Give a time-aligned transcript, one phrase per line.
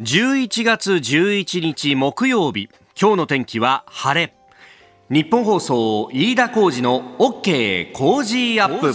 [0.00, 4.34] 11月11日木曜日今日の天気は晴れ。
[5.10, 8.94] 日本放送飯田浩二の OK 工事アップ。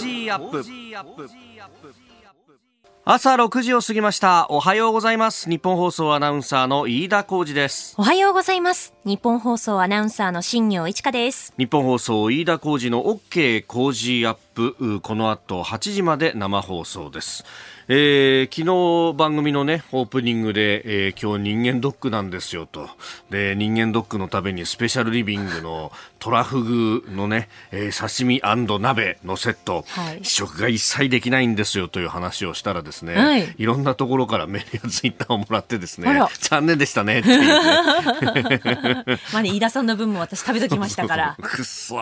[3.07, 4.47] 朝6時を過ぎました。
[4.49, 5.47] おはようございます。
[5.47, 7.93] 日本放送アナウンサーの飯田浩二です。
[7.99, 8.95] おはようございます。
[9.03, 11.53] 日本放送アナウンサーの新業一華です。
[11.59, 15.01] 日本放送飯田浩二の OK 工事アップ。
[15.01, 17.45] この後8時まで生放送です
[17.87, 22.89] えー、昨日番組のねオープニングで、えー、今日人間ドックなんですよと。
[23.29, 28.41] で人間ドックのためにスペシャルリビングの トラフグのね、えー、刺身
[28.79, 41.37] 鍋のセット、はい、試食が一切できないんですよという話をしたらですね、はい、いろんなところからメールやツイッターをもらってですね残念でしたねっていう、ね、 まあね飯田さんの分も私食べときましたから。
[41.41, 41.99] くっそ。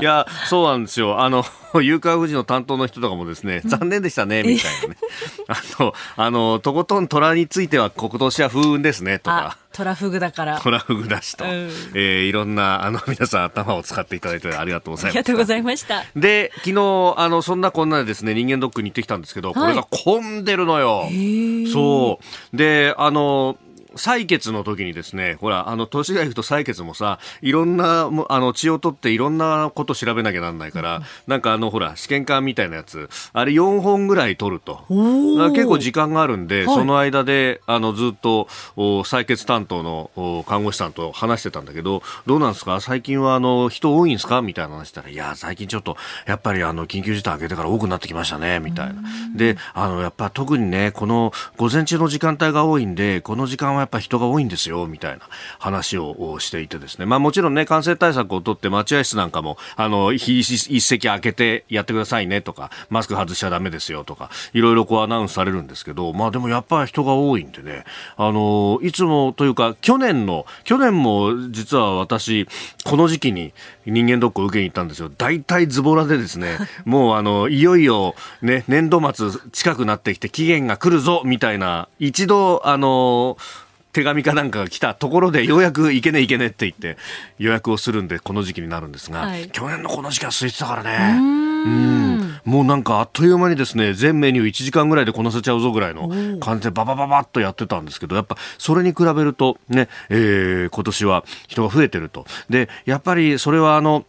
[0.00, 1.20] いやそうなんですよ。
[1.20, 1.44] あの
[1.82, 4.96] 有価富士の担当の人とかもですね残念でしたねみたいなね
[5.48, 10.58] あのあのとことん虎については今年は風雲ですねとかトラフグだから。
[10.58, 15.12] トラフグだしと、うん、えー、いろんな、あの、皆さん頭を使っていただいてありがとうございます。
[15.12, 16.02] ありがとうございました。
[16.16, 21.04] で、昨日、あの、そんなこんなでですね、人間ドックに行ってきたんですけど、これが混んでるのよ。
[21.70, 22.20] そ
[22.54, 22.56] う。
[22.56, 23.58] で、あの、
[23.96, 34.84] 採血の時にですね、ほら、あの、年がいくと採血もさ、いろんな、あの、血を取っていろんなこと調べなきゃなんないから、うん、なんかあの、ほら、試験管みたいなやつ、あれ4本ぐらい取ると。
[35.54, 42.80] 結構時間があるんで、はい、その間で、あの、ずっと、採血担当の看護師さんと話してたんだけど、どうなんですか？
[42.80, 44.42] 最近は、あの、人多いんですか？
[44.42, 48.94] みたいな話したら、いや、最近ちょっと、やっぱりあの、緊急事態明けてから多くなってきましたね、みたいな。
[49.34, 67.84] で、あの、やっぱ特にね、この、午前中の時間帯が多いんで、この時間はやっぱ人が多いんですよみたいな話をしていてですね、まあ、もちろんね感染対策をとって待合室なんかもあの一席空けてやってくださいねとかマスク外しちゃだめですよとかいろいろこうアナウンスされるんですけど、まあ、でもやっぱり人が多いんでね。
[68.16, 72.46] あのいつもというか去年の去年も実は私
[72.84, 73.52] この時期に
[73.84, 75.10] 人間ドックを受けに行ったんですよ。
[75.16, 83.36] 大体ズボラでですね もうあのいよいよ、ね、年度末近くなってきて期限が来るぞみたいな一度あの
[83.96, 86.98] 手紙かなんかが来たところでようやくいけねいけねって言って
[87.38, 91.18] 予約をするんでこの時期になるんですが、はい、去年のこの時期は空いてたからね。
[91.18, 92.40] うん。
[92.44, 102.26] もうなんかあっという間にですね全メニュー1時間ぐらいでこなせちゃうぞぐらいの感じでババババッとやってたんですけどやっぱそれに比べるとね、えー、今年は人が増えてると。
[102.50, 104.04] でやっぱりそれはあの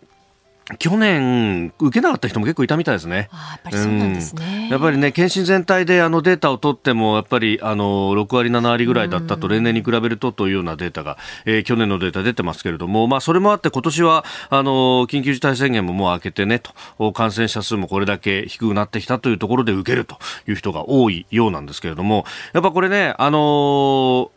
[0.80, 3.30] 去年、受けなかった人も結構いたみたいですね。
[3.32, 4.64] やっぱりそうなんですね。
[4.66, 16.62] うん、やっぱりね、検診全体であのデータを取っても、やっぱりあの6割、7割ぐらいだったと、例年に比べるとというようなデータが、えー、去年のデータ出てますけれども、まあ、それもあって、今年はあの緊急事態宣言ももう明けてね
[16.98, 20.18] と、感染者数もこれだけ低くなってきたというところで受けると
[20.50, 24.37] いう人が多いようなんですけれども、やっぱこれね、あのー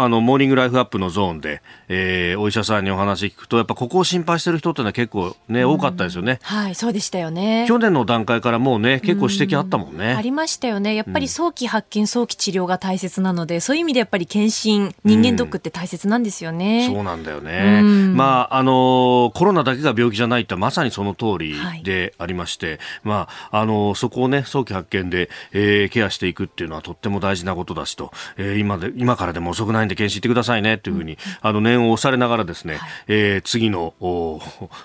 [0.00, 6.38] あの、モーニングライフアップのゾーンで、えー、お医者さんにお話聞くと、やっぱここを心配してる人ってのは結構ね、多かったですよね。
[6.42, 7.64] はい、そうでしたよね。
[7.66, 10.14] 去年の段階からもうね、結構指摘あったもんね。
[10.14, 10.94] ありましたよね。
[10.94, 16.88] やっぱり早期発見、早期治療が大切なので、そういう意味でやっぱり検診、人間ドックって大切なんですよね。
[16.88, 17.82] そうなんだよね。
[17.82, 30.68] まあ、あの、コロナだけが病気じゃないってまさにその通りでありまして、はい、まあ、あの、そこをね、早期発見で、えー、ケアしていくっていうのはとっても大事なことだしと、えー、今で、今からでも遅くないんで検診行ってくださいね。
[30.68, 33.94] ねというふうに、あの念を押されながらですね、はい、えー、次の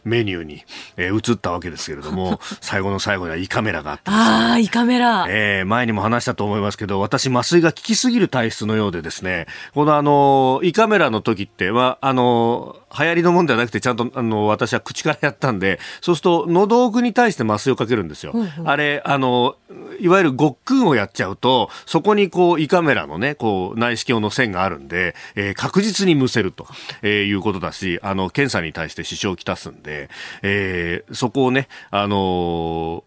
[0.04, 0.64] メニューに、
[0.98, 19.56] えー、移ったわけですけれども 最後の最後には胃カメラがあってああ胃カメラ、えー、前にも話したと思いますけど私麻酔が効きすぎる体質のようでですねこのあの胃カメラの時ってはあの流行りのもんではなくてちゃんとあの私は口からやったんでそうすると喉奥に対して麻酔をかけるんですよ、うんうん、あれあの
[20.00, 24.93] いわゆるごっくんをやっちゃうとそこにこう胃カメラのねこう内視鏡の線があるんで、
[25.36, 26.68] えー、確実にむせると、
[27.02, 30.10] えー、いうことだしあの検査に対して支障をきたすんで、
[30.42, 33.04] えー、そこをねあの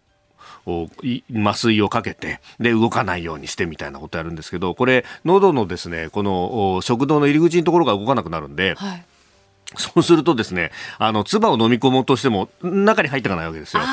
[1.33, 9.05] 麻酔をかけて、で、動かないようにしてみたいなことやるんですけど、これ、喉のですね、この食道の入り口のところが動かなくなるんで、はい
[9.75, 13.83] そうするとですね、あの、唾を飲み込もうとしても、中に入っていかないわけですよ。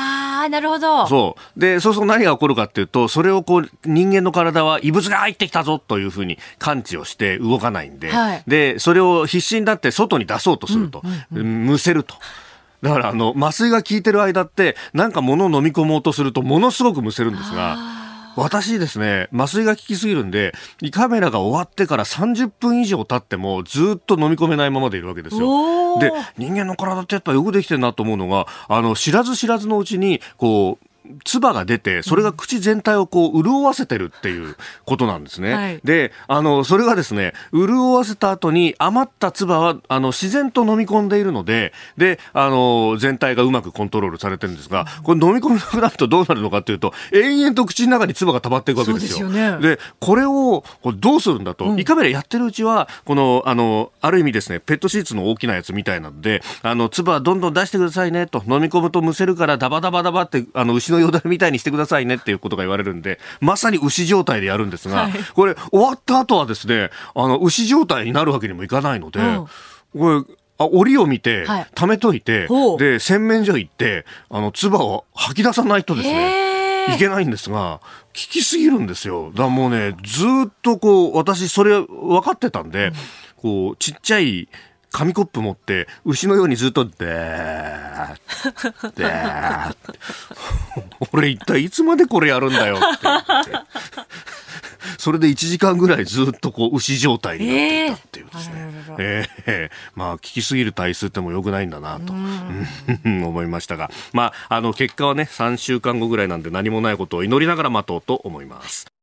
[0.48, 1.06] なるほど。
[1.06, 1.60] そう。
[1.60, 12.14] で、そうすると何が起こるかっていうと、それをこう、人間の体は異物が入ってきたぞというふうに感知をして動かないんで、はい、で、それを必死になって外に出そうとすると、うんうんうん、むせると。
[12.82, 18.03] だから、あの、麻酔が効いてる間って、なんか物を飲み込もうとすると、ものすごくむせるんですが、
[18.36, 25.98] 私ですね、麻酔が効きすぎるんで、胃カメラが終わってから30分以上経ってもずっと飲み込めないままでいるわけですよ。
[25.98, 30.86] で、人間の体ってやっぱよくできてるなと思うのが、あの、知らず知らずのうちに、こう、
[31.24, 35.54] 唾が出て、それが口全体をこう潤わせてるっていうことなんですね。
[35.54, 49.30] はい、で、あの、それがですね、潤わせた後に余った唾は、あの、自然と飲み込んでいるので、で、あの、全体がうまくコントロールされてるんですが、これ飲み込めなくなるとどうなるのかというと、延々と口の中に唾が溜まっていくわけですよ。
[49.30, 69.46] で、ね、これをこれどうするんだと、うん、胃カメラやってるうちは、この、あの、ある意味ですね、ペットシーツの大きなやつみたいなので、あの、唾どんどん出してくださいねと、飲み込むとむせるからダバダバダバって、あの、牛のよだれみたいにしてくださいねっていうことが言われるんで、まさに牛状態でやるんですが、はい、これ終わった後はですね、あの、牛状態になるわけにもいかないので、うん、
[69.98, 72.48] これ、あ、檻を見て、はい、貯めといて、
[72.78, 79.30] で、洗面所行って、あの、唾を吐き出さないとですね、いけないんですが、効きすぎるんですよ。
[79.30, 82.94] だからもうね、ずっとこう、私それ分かってたんで、うん、
[83.36, 84.48] こう、ちっちゃい、
[84.94, 88.14] 紙コップ持って牛のようにずっとでー
[88.94, 89.74] でー
[91.10, 93.08] 俺一体いつまでこれやるんだよって。
[94.98, 98.54] それで1時間ぐらいずっとこう牛状態になっていたっていうですね、
[98.98, 102.12] えー、えー、まあ聞きすぎる体数ってもよくないんだなと。
[103.04, 103.90] 思いましたが。
[104.12, 108.93] まああの結果はね3週間後ぐらいなんで何もないことを祈りながら待とうと思います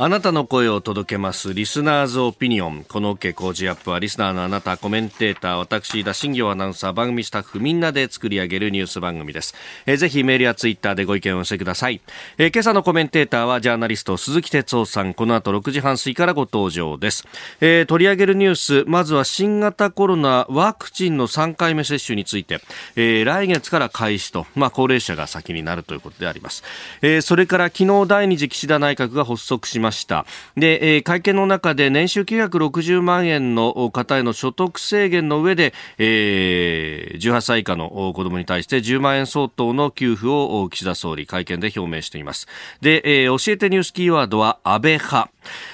[0.00, 2.84] あなたの声を届けますリスナーズオピニオン。
[2.84, 9.56] この OK 工事アップはリスナーのあなた、コメンテーター、私、田新行アナウンサー、番組スタッフみんなで作り上げるニュース番組です。
[9.86, 12.00] えー、ぜひメールやツイッターでご意見をお寄せください。
[12.36, 15.14] えー、今朝のコメンテーターはジャーナリスト鈴木哲夫さん。
[15.14, 17.24] この後6時半過ぎからご登場です。
[17.60, 22.60] えー、取り上げるニュース、まずは新型コロナワクチンの3回目接種について、
[22.94, 26.62] えー、来月から開始と、まあ、高齢者が先になるということであります。
[27.02, 30.26] えー、それから昨日第二次岸田内閣が発足しまました。
[30.56, 42.46] で、えー、会見の中で年収960万円の方への所得制限の上で、えー、18歳以下の子供に対して10万円相当の給付を岸田総理会見で表明しています。
[42.80, 45.30] で、えー、教えてニュースキーワードは安倍派。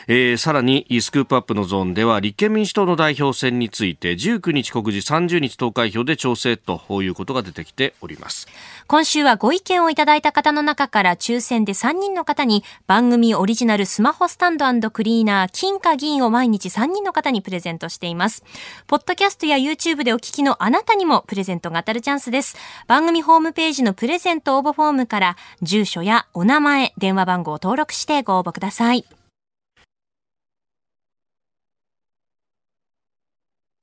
[0.06, 8.46] えー、さらにスクープアップのゾーンでは立憲民主党の代表選について19日告示30日投開票で調整ということが出てきております
[8.86, 18.44] 今週はご意見をいただいた方の中から抽選で3人の方に番組オリジナルスマホスタンドクリーナー金貨銀を毎日3人の方にプレゼントしています。
[18.86, 22.56] ポッドキャストや YouTube でお聞きのあなたにもプレゼントが当たるチャンスです。
[22.86, 29.04] 番組ホームページのプレゼント応募フォームから住所やお名前電話番号を登録してご応募ください。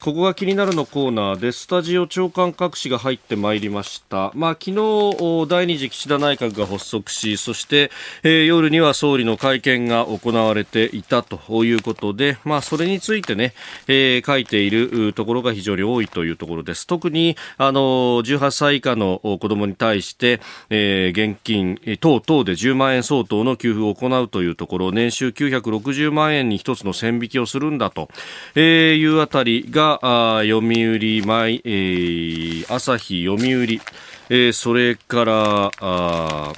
[0.02, 4.32] ここが気になるのコーナーでスタジオ長官各紙が入ってまいりました。
[4.34, 7.92] まあ、昨日、第二次岸田内閣が発足し、そして、
[8.24, 13.54] えー、夜には総理の会見が行われていたということで、まあ、それについてね、
[13.88, 16.88] えー、書いているところが非常に多いというところです。
[16.88, 28.10] 特に、あの、18歳以下の子供に対して、えー、現金等々で10万円相当の給付を行うというところ、年収960万円に一つの線引きをするんだと、
[28.56, 33.82] えいうあたりが、あ読売、毎、えー、朝日、読売、
[34.30, 36.54] えー、それから、あ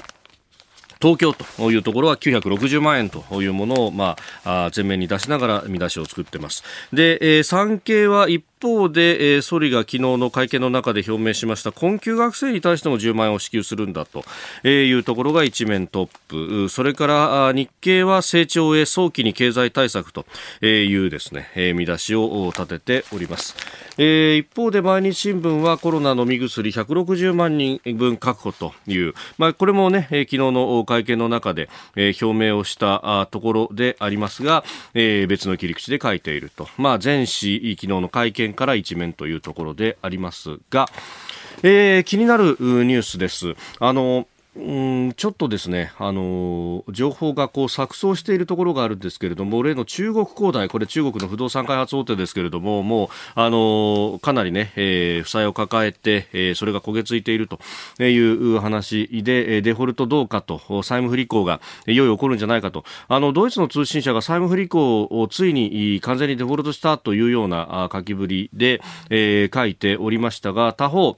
[1.04, 4.16] 東京というところは960万円というものを、ま
[4.46, 6.64] あ、前面に出しながら見出しを作っています。
[6.94, 14.24] で、えー、産経は一方で、えー、総理が昨日の会見の中で表明しました困窮学生に対しても10万円を支給するんだと
[14.68, 16.70] いうところが一面トップ。
[16.70, 20.26] それから日経は成長へ早期に経済対策と
[20.66, 23.56] いうですね、えー、見出しを立てております、
[23.98, 40.88] えー、一方で毎日新聞はコロナ飲み薬160万人分確保という、まあ、これもね、昨日の会見の中で、えー、表明をしたところでありますが、えー、別の切り口で書いていると、まあ、前市昨日の会見から一面というところでありますが、
[41.64, 43.56] えー、気になるニュースです。
[43.80, 57.60] あのうんちょっとですね、あの情報がこう錯綜しているところがあるんですけれども、例の中国恒大、これ中国の不動産開発大手ですけれども、もう、あのかなりね、えー、負債を抱えて、えー、それが焦げついていると
[58.04, 71.18] いう話で、デフォルトどうかと、債務不履行がいよいよ起こるんじゃないかと、あの、ドイツの通信社が債務不履行をついに完全にデフォルトしたというような書きぶりで、えー、書いておりましたが、他方、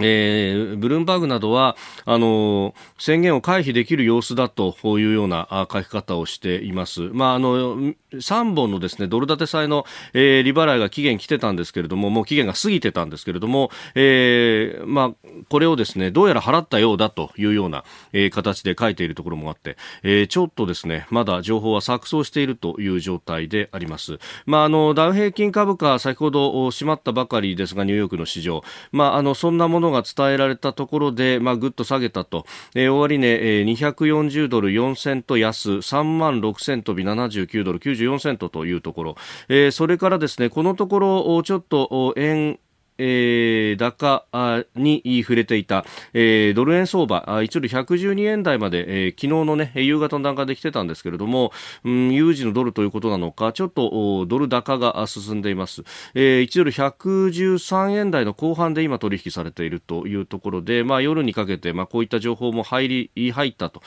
[0.00, 7.02] えー、ブルームバーグなどはあの宣言を回避できる様子だというような書き方をしています。
[7.12, 24.18] まあ、あの3本のですねドル建て債の、えー、利払いが期限来てたんですけれどももう期限が過ぎてたんですけれども、えーまあ、これをですねどうやら払ったようだというような、えー、形で書いているところもあって、えー、ちょっとですねまだ情報は錯綜しているという状態であります。
[24.46, 28.62] まあ、あのダウ平均株価先ほど閉まったばかりですがニューヨークの市場、
[28.92, 39.16] まあ、あのそんなもののが伝えられたところで、まあ、ぐっと下げたと、えー、終値、えー、240ドル4セント安、3万6セント日79ドル94セントというところ、
[39.48, 42.58] えー、それからですね、このところ、ちょっと円、
[42.98, 44.26] えー、高
[44.74, 51.52] に触れていた、えー、ドル円相場、1ドル112円台まで、えー、昨日のね、夕方の段階で来てたんですけれども、
[51.84, 55.84] うん、有事のドルということなのか、ちょっとドル高が進んでいます。
[56.14, 63.82] えー、1ドル113円台の後半で今取引されているというところで、まあ夜にかけて、まあこういった情報も入り、入ったと、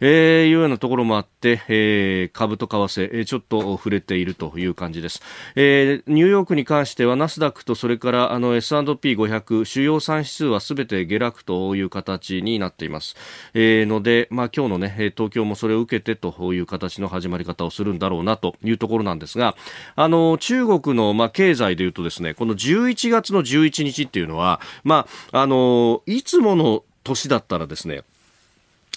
[0.00, 5.22] えー、いうようなところもあって、えー、株と為替、ちょっと触れているという感じです。
[5.54, 13.16] えー、ニューヨークに関してはナスダックとそれからあの S&P500 主要産指数はすべて下落という形になっています。
[13.54, 19.56] えー、ので、まあ今日のね、東京もそれを受けてという形の始まり方をするんだろうなというところなんですが、
[19.96, 28.02] あの、中国のまあ経済でいうとですね、この11月の11日っていうのは、まあ、あの、いつもの年だったらですね、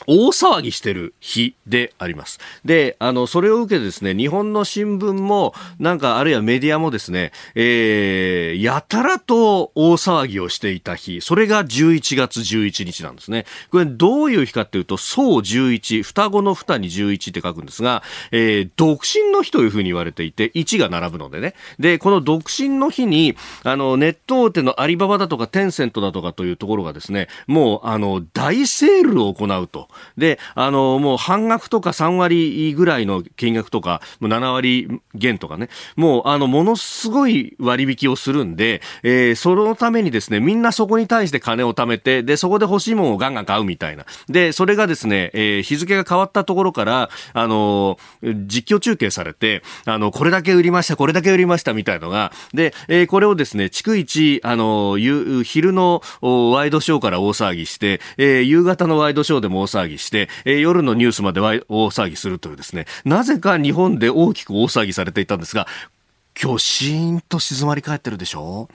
[0.05, 2.39] 大騒ぎしてる日であります。
[2.63, 13.45] で、あの、それを受けてですね、日本の新聞も、なんか、あるいはメディアもですね、えー、やたらと大騒ぎをしていた日、それが11月11日なんですね。
[13.71, 21.53] これ、どういう日かっていうと、総11、双子の双に11って書くんですが、えー、独身の日というふうに言われていて、1が並ぶのでね。
[21.79, 29.86] で、この独身の日に、あの、ネット大手のアリババだとかテンセントだとかというところがですね、もう、あの、大セールを行うと。
[30.17, 44.05] で、あの、もう半額とか3割ぐらいの金額とか、もう7割減とかね、もう、あの、ものすごい割引をするんで、えー、そのためにですね、みんなそこに対して金を貯めて、で、そこで欲しいものをガンガン買うみたいな。
[44.27, 54.97] で、それがですね、えー、日付が変わったところから、あの、実況中継されて、あの、これだけ売りました、これだけ売りましたみたいのが、で、えー、これをですね、逐一、あの、
[55.43, 65.67] 昼のワイドショーから大騒ぎして、えー、夕方のワイドショーでも大騒ぎして、えー、夜のニュースまでは大騒ぎするというですね、なぜか日本で大きく大騒ぎされていたんですが、
[66.41, 68.69] 今日シーンと静まり返ってるでしょ？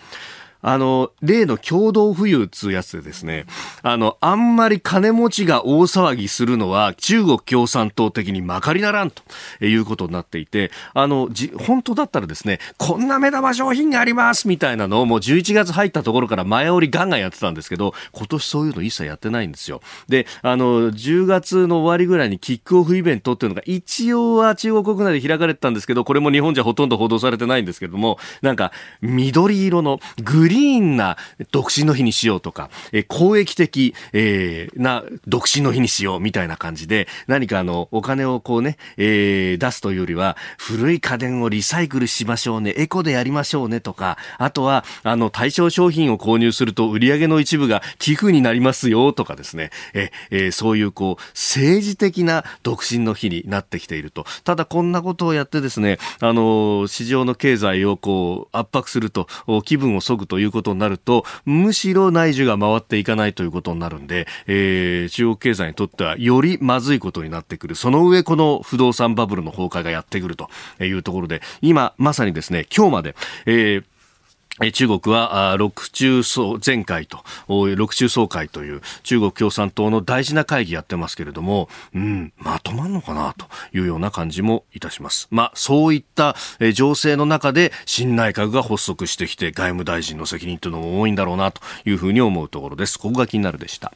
[0.62, 3.46] あの、例の共同富裕つうやつでですね、
[3.82, 9.22] あの、あんまり金持ちが大騒ぎするのは中国共産党的にまかりならんと
[9.64, 19.80] いうことになっていて、あの、じ、本当だったらですね、こんな目玉商品がありますみたいなのをもう11月入ったところから前折りガンガンやってたんですけど、今年そういうの一切やってないんですよ。
[20.08, 31.16] で、あの、10月の終わりぐらいにキックオフイベントっていうのが一応は中国国内で開かれてたんですけど、これも日本じゃほとんど報道されてないんですけども、なんか、緑色のグリリーンな
[31.50, 54.26] 独身の日にしようとか、えー、公益的、えー、な独身の日にしようみたいな感じで、何かあの、お金をこうね、えー、出すというよりは、古い家電をリサイクルしましょうね、エコでやりましょうねとか、あとは、あの、対象商品を購入すると売り上げの一部が寄付になりますよとかですね、ええー、そういうこう、政治的な独身の日になってきていると。
[54.44, 59.26] ただこんなことをやってですね、あの、市場の経済をこう、圧迫すると、
[59.64, 67.74] 気分を削ぐということになると、むしろ内需が回っていかないということになるんで、えー、中国経済にとってはよりまずいことになってくる。
[67.74, 70.48] その上、この不動産バブルの崩壊がやってくると
[70.80, 73.14] いうところで、今、まさにですね、今日まで、
[73.46, 73.84] えー
[74.72, 77.18] 中国は6中総前回と、
[77.48, 85.26] 6中総会という中国共産党の大事な会議やってますけれども、うん、まとまるのかなというような感じもいたします。
[85.30, 86.36] まあ、そういった
[86.74, 92.98] 情勢の中で新内閣が発足してきて外務大臣の責任というのも多いんだろうなというふうに思うところです。
[92.98, 93.92] ここが気になるでした。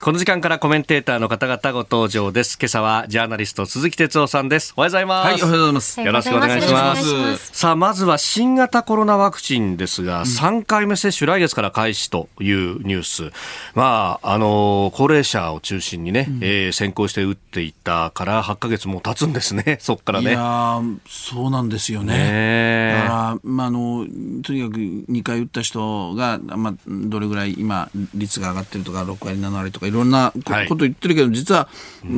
[0.00, 2.56] この時間からコメンテーターの方々ご登場です。
[2.56, 4.72] 今朝はジャーナリスト鈴木哲夫さんです。
[4.76, 5.26] おはようございます。
[5.26, 6.00] はい、おはようございます。
[6.00, 7.50] よろしくお願いします。
[7.52, 13.32] さあ、まずは新型コロナワクチンですが、うん、3回目接種来月から開始というニュース。
[13.74, 20.30] まあ、あの、高齢者を中心にね、うん、えー、先行して打っていったから8ヶ月も経つんですね、 そっからね。
[20.30, 22.14] いやそうなんですよね。
[22.14, 24.06] ねだから、まあ、あの、
[24.44, 31.68] とにかく2回打った人が、まあ、どれぐらい今、率が上がってるとか、6割、7割とか、いろんなこと言ってるけど、実は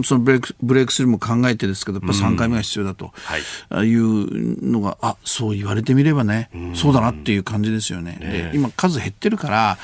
[0.04, 3.12] そのブレイクブレイクスルーも考えてですけど、やっぱ3回目が必要だと
[3.84, 4.00] い。
[4.00, 8.18] うのが、あそう言われてみればね、そうだなっていう感じですよね。
[8.20, 9.78] で今、数減ってるから、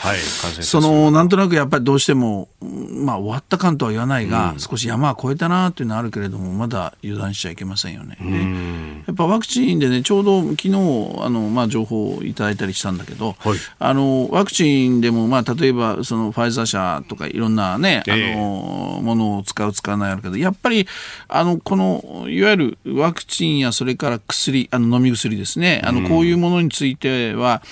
[0.60, 8.16] そのなんとなくやっぱりどうしても、まあ、終わった感とは言わないが、少し山は越えたなというのはあるけれども、まだ油断しちゃいけませんよね。
[8.20, 13.36] でやっぱワクチンでね、ちょうど昨日あのまあ情報をいただいたりしたんだけど、
[13.78, 20.87] あのワクチンでも、まあ、例えばそのファイザー社とかいろんななね、あの、ものを使う、使わないあるけど、やっぱり、
[21.28, 27.62] あの、この、いわゆるワクチンやそれから薬、あの、飲み薬ですね、あの、こういうものについては、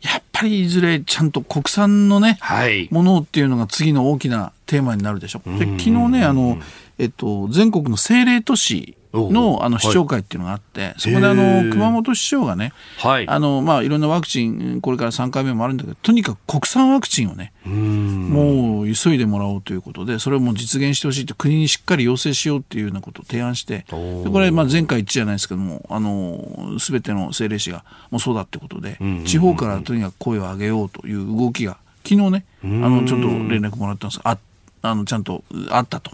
[0.00, 5.40] やっぱりいずれちゃんと国産のね、はい、ものっていうのが次の大きなテーマになるでしょ。
[5.44, 6.58] で昨日ね、あの、
[6.98, 34.20] えっと、全国の政令都市のあの市長会っていうのがあって、はい、そこであの熊本市長がね、はい、あのまあいろんなワクチンこれから3回目もあるんだけどとにかく国産ワクチンをねもう急いでもらおうということでそれをもう実現してほしいって国にしっかり要請しようっていうようなことを提案してでこれまあ前回一致じゃないですけどもあの全ての政令市がもうそうだってことで地方からとにかく声を上げようという動きが昨日ねあのちょっと連絡もらったんです。
[34.24, 34.38] あ
[34.82, 36.12] あのちゃんとあったと。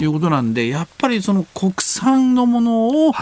[0.00, 3.12] いうことなんでやっぱりその国産のものを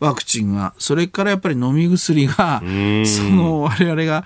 [0.00, 4.24] ワクチンは、それからやっぱり飲み薬がその我々が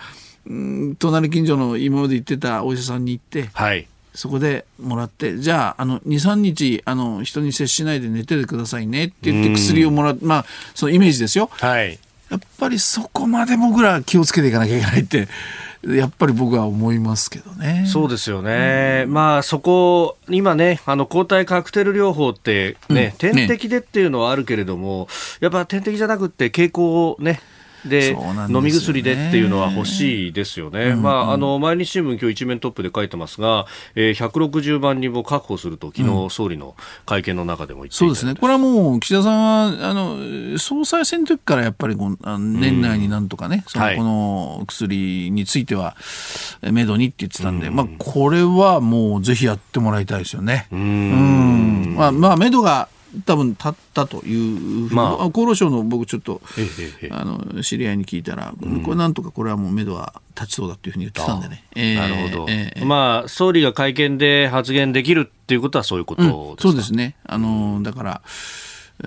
[0.99, 11.51] 隣近所の今まで行ってたお医者さんに行って、はい、そこでもらってじゃああの23日あの人に接しないで寝ててくださいねって言って薬をもらうまあそのイメージですよ。
[11.53, 11.99] はい、
[12.31, 15.29] やっぱりそこまで僕ら気をつけていかなきゃいけないって
[15.87, 17.87] やっぱり僕は思いますけどね。
[17.87, 19.05] そうですよね。
[19.07, 27.41] うん、まあそこ、今ね、あの抗体カクテル療法ってね、うん、点滴でっていうのはあるけれども、ね、やっぱ点滴じゃなくて経口をね、
[27.85, 30.87] で、ね、飲み薬でっていうのは欲しいですよね。
[30.87, 38.35] うんうん、まあ、あの、毎日新聞今日一面トップで書いてますが、えー、160万人を確保すると、昨日総理の会見の中でも言ってそうですね。
[38.35, 45.97] これはもう、岸田さんは、あの、総裁選の時からやっぱり年内になんとかね、その、この薬については、
[46.63, 50.67] めどにって言ってたんで、うん、まあ、これはもうぜひやってもらいたいですよね。
[50.71, 51.95] うん。
[51.97, 52.89] まあ、まあ、めどが、
[53.25, 56.41] 多分立ったという、まあ、厚労省の僕ちょっと
[57.11, 61.65] あの知り合いに聞いたら、うん、これなんとかこれはもう目処は立ちそうだというふうに言ってたんでね。
[61.75, 67.17] えー、なるほど、えー、まあ総理が会見で発言できるっていうことはそういうことですか、うん、そうですね。
[67.25, 68.23] あのだから。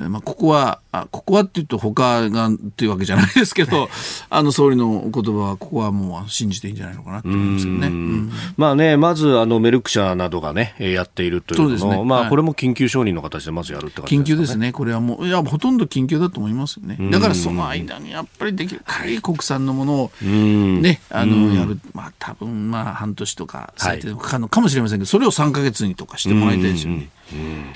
[0.10, 3.90] まあ、ここは、あここはっていうと他がっていうわけじゃないですけど、
[4.30, 7.88] あの総理の言葉はここはもう信じていいんじゃないのかなと思いますけどね。
[7.88, 12.04] うん、まあね、まずあのメルク社などがね、やっているというのそうですね。
[12.04, 14.22] まあ、これも緊急承認の形でまずやるって感じですね。
[14.24, 14.72] 緊急ですね。
[14.72, 16.98] これはもう、いや、ほとんど緊急だと思いますよね。
[17.12, 21.80] だからその間にやっぱりできる限り国産のものをね、あの、やる。
[21.94, 27.10] まあ多分まあ半年とか最低かかるのかもしれませんけど、それを3か月にとかしてもらいたいですよね。
[27.32, 27.74] うん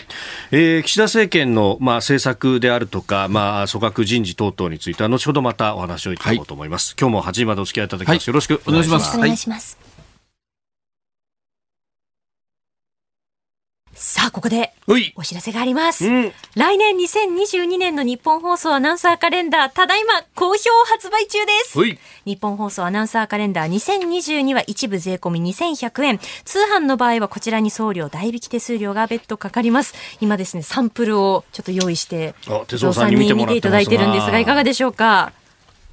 [0.52, 9.78] えー、岸田政権の、まあ、政策であるとか、まあ、組閣人事等々については後ほどまたお話をいただこうと思います、はい、今日も8時までお付き合いいただきます、はい、よろしくお願いしますお願いします、
[14.00, 14.74] さあ、ここで
[15.16, 16.06] お知らせがあります。
[16.06, 21.80] うん、来年2022年の日本放送アナウンサーカレンダー、ただいま好評発売中です。
[22.24, 26.20] 日本放送アナウンサーカレンダー2022は一部税込み2100円。
[26.46, 29.96] 通販の場合はこちらに送料、代引き手数料が別途かかります。
[30.22, 32.36] 今ですね、サンプルをちょっと用意して、
[32.68, 35.34] 手相さんに見ていただいてるんですが、いかがでしょうか？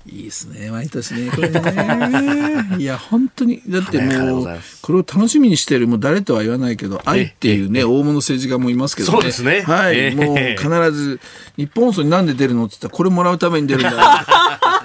[0.06, 0.70] いいですね。
[0.70, 1.30] 毎年ね。
[1.30, 2.76] これね。
[2.78, 3.62] いや本当に。
[3.66, 9.12] だってもうこれを楽しみにしてるもう誰とは言わないけど愛っていうね大物政治家もいますけどね。
[9.12, 9.62] そうですね。
[9.62, 11.20] はい、えー、もう必ず
[11.56, 14.26] 日本放送になんで出るのって言ったらこれもらうために出るんだ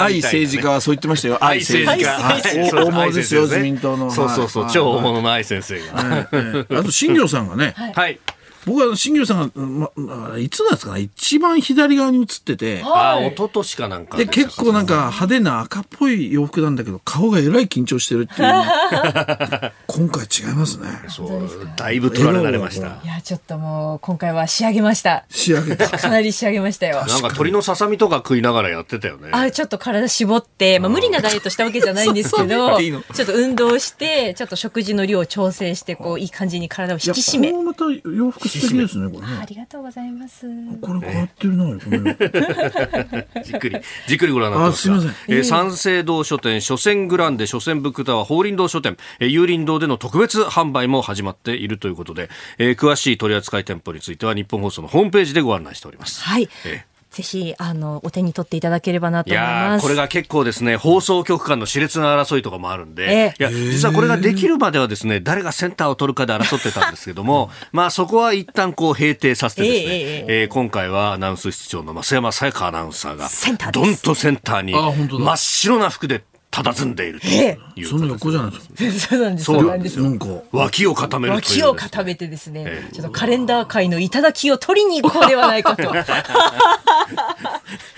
[0.00, 1.38] 愛政治家はそう言ってましたよ。
[1.40, 2.84] 愛政治家。
[2.84, 4.10] 大物ですよ、自民党の。
[4.10, 6.28] そうそうそう、超大物の愛先生が。
[6.70, 7.74] あと、新庄さんがね。
[7.94, 8.18] はい。
[8.66, 12.82] 僕は新庄さんが、ま、いつなんですかね一番左側に映ってて。
[12.84, 14.26] ああ、一昨年かなんかで。
[14.26, 18.48] 結構なんか派手な赤っぽい洋服なんだけど、顔がえらい緊張してるっていう、
[19.86, 20.88] 今回違いますね。
[21.08, 21.48] そう。
[21.76, 22.86] だいぶ取られました。
[22.86, 25.24] いや、ちょっともう、今回は仕上げました。
[25.28, 25.98] 仕上げた。
[25.98, 26.98] かなり仕上げましたよ。
[26.98, 29.28] なんか鶏のささみとか食いながらやってたよね。
[29.32, 37.52] あちょっと体絞って、まあ無理なダイエットしたわけじゃないんですけど、ちょっと運動して、ちょっと食事の量を調整して、こう、いい感じに体を引き締め。
[37.52, 39.38] こまた洋服素敵ですね、これね。
[39.42, 40.46] ありがとうございます。
[40.80, 41.64] これ変わってるな、
[43.44, 44.82] じっくり、じっくりご覧になってます。
[44.82, 45.14] すみません。
[45.28, 56.22] えー、三省堂書店、書店グランデ、書店ブックタワー、法輪堂書店、えー、有林堂での特別販売も始まっているということで、えー、詳しい取扱店舗については日本放送のホームページでご案内しております。
[56.22, 56.48] はい。
[56.64, 59.82] えーぜひ、あの、お手に取っていただければなと思います。
[59.82, 73.28] これが結構ですね、放送局間の熾烈な争いとかもあるんで、えー、いや、実はこれができるまではですね、誰がセンターを取るかで争ってたんですけども、 まあそこは一旦こう閉廷させてですね、えー、えー、今回はアナウンス室長の増山さやかアナウンサーが、
[73.70, 77.86] ドンとセンターに真っ白な服で佇んでいるという。
[77.86, 78.60] その横じゃないで
[78.92, 79.16] すか。
[79.16, 79.44] そうなんです。
[79.44, 80.00] そうなんです。
[80.00, 85.82] なんか脇を固める脇を固めてですね、ちょっとカレンダー界の頂を取りに行こうではないかと。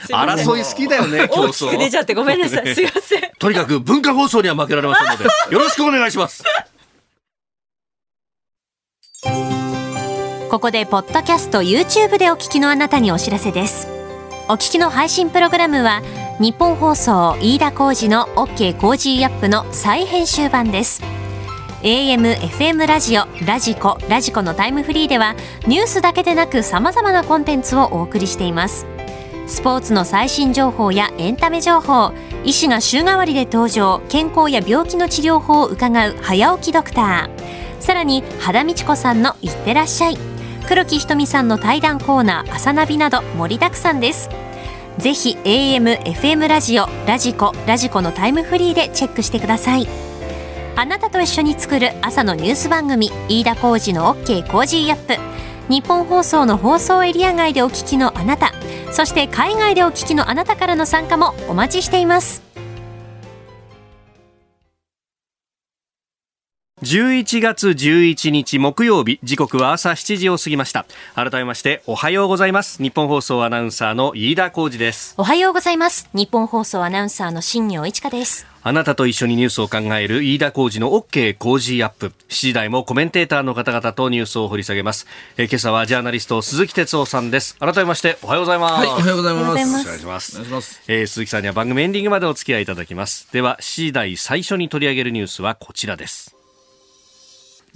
[0.09, 1.67] 争い好きだよね、競争。
[1.67, 2.73] 大きく出ちゃってごめんなさい。
[2.75, 3.31] すいません。
[3.39, 6.43] とにかく文化放送には負けられませんので、よろしくお願いします。
[10.51, 14.06] ここでポッドキャスト YouTube でお聞きのあなたにお知らせです
[14.49, 16.03] お聞きの配信プログラムは
[16.39, 21.03] 日本放送飯田浩司の OK コージーアップの再編集版です。
[21.83, 25.35] AM、FM ラジオ、ラジコ、ラジコのタイムフリーでは
[25.67, 28.87] ニュースだけでなく様々なコンテンツをお送りしています。
[29.49, 32.13] スポーツの最新情報やエンタメ情報
[32.45, 37.83] 医師が週替わりで登場健康や病気の治療法を伺う早起きドクター。
[37.83, 40.36] さらに羽田美智子さんのいってらっしゃい。
[40.69, 44.29] 黒木ひとみさんの対談コーナーあさナビなど盛りだくさんです。
[44.99, 49.87] ぜひ AM、FM ラジオ、ラジコ、ラジコのタイムフリーでチェックしてください。
[50.75, 55.17] あなたと一緒に作る朝のニュース番組飯田浩二の OK Cozy up。
[55.69, 58.53] ニッポン放送の放送エリア外でお聞きのあなた
[58.93, 62.46] そして海外でお聞きのあなたからの参加もお待ちしています。
[66.87, 82.07] 11月11日木曜日時刻は朝7時を過ぎました改めましておはようございます日本放送アナウンサーの飯田浩二ですおはようございます日本放送アナウンサーの新業一華ですあなたと一緒にニュースを考える飯田浩二の OK 工事アップ。
[82.07, 85.07] 7時台もコメンテーターの方々とニュースを掘り下げます。
[85.37, 87.57] えー、今朝はジャーナリスト鈴木哲夫さんです。
[87.61, 88.73] 改めましておはようございます。
[88.75, 89.45] はい、おはようございます。
[89.53, 90.33] お願いします。
[90.35, 90.83] お願いします。
[90.89, 93.33] えー、鈴木さんには番組エンディングまでお付き合いいただきます。
[93.33, 96.36] では、7時台最初に取り上げるニュースはこちらです。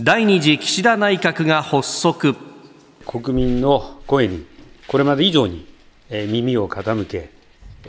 [0.02, 2.34] 第二次岸田内閣が発足。
[3.06, 4.46] 国民の声に
[4.86, 5.66] これまで以上に
[6.10, 7.28] 耳を傾け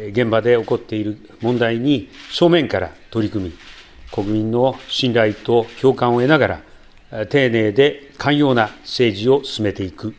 [0.09, 3.53] 現場で起こっている問題に正面から取り組み
[4.11, 6.61] 国民の信頼と共感を得なが
[7.11, 10.13] ら丁寧で寛容な政治を進めていく。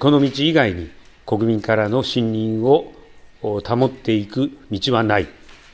[0.00, 0.90] この道以外に
[1.26, 2.92] 国民からの信任を
[3.40, 5.28] 保っていく道はない。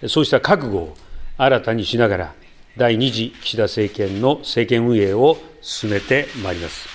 [0.07, 0.97] そうした覚悟を
[1.39, 2.35] 新たにしながら
[2.81, 6.89] 第2次岸田政権の政権運営を進めてまいります。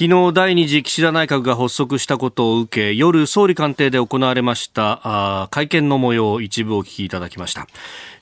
[0.00, 7.66] 昨日第2次岸田内閣が発足したことを受け夜総理官邸で行われました会見の模様を一部お聞きいただきました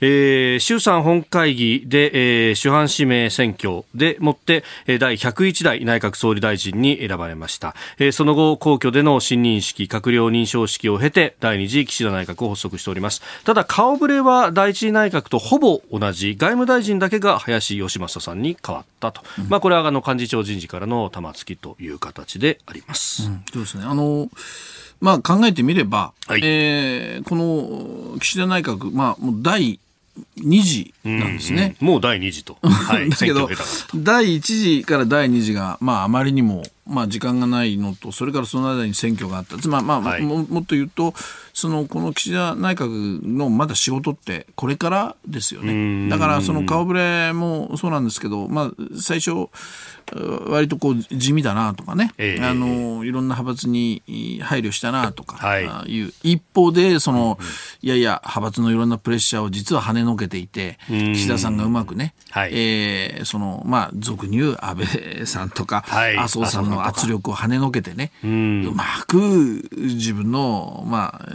[0.00, 13.22] えー、衆参本会議で、えー、主犯指名選挙でもって、えー、第101代内閣総理大臣に選ばれました、えー、その後皇居での信任式閣僚認証式を経て第二次岸田内閣を発足しております。
[13.44, 16.36] ただ顔ぶれは第一次内閣とほぼ同じ。
[16.36, 23.84] 外務大臣だけが林芳正さんに変わったと、うん、まあこれはあの幹事長人事からの玉突きという形であります、うん、そうですね。
[23.84, 24.28] あの
[25.00, 29.78] まあ考えてみれば、はい、えー、この岸田内閣、まあ、もう第
[30.38, 31.76] 2次なんですね。
[31.80, 32.56] うんうん、もう第2次と。
[32.62, 33.48] はい、 だけど、
[33.94, 39.58] 第1次から第2次が、まあ、あまりにも、まあ、時間がないのと、それからその間に選挙があった。
[39.58, 41.14] つまり、まあ、はい、ももっと言うと、
[41.52, 46.08] その、この岸田内閣のまだ仕事ってこれからですよね。
[46.08, 48.70] だから、その顔ぶれもそうなんですけど、まあ、
[49.00, 49.48] 最初、
[50.14, 54.02] 割とこう地味だなとかね、えー、あのいろんな派閥に
[54.42, 55.64] 配慮したなとかい。
[55.64, 68.26] う、はい、一方でその、うん、いやいや派閥のいろんなプレッシャーを実は跳ねのけていて岸田さんがうまくね、はい、えー、そのまあ俗に言う安倍さんとか、はい、麻生さんの圧力を跳ねのけてね、う
[68.72, 71.28] まく自分のまあ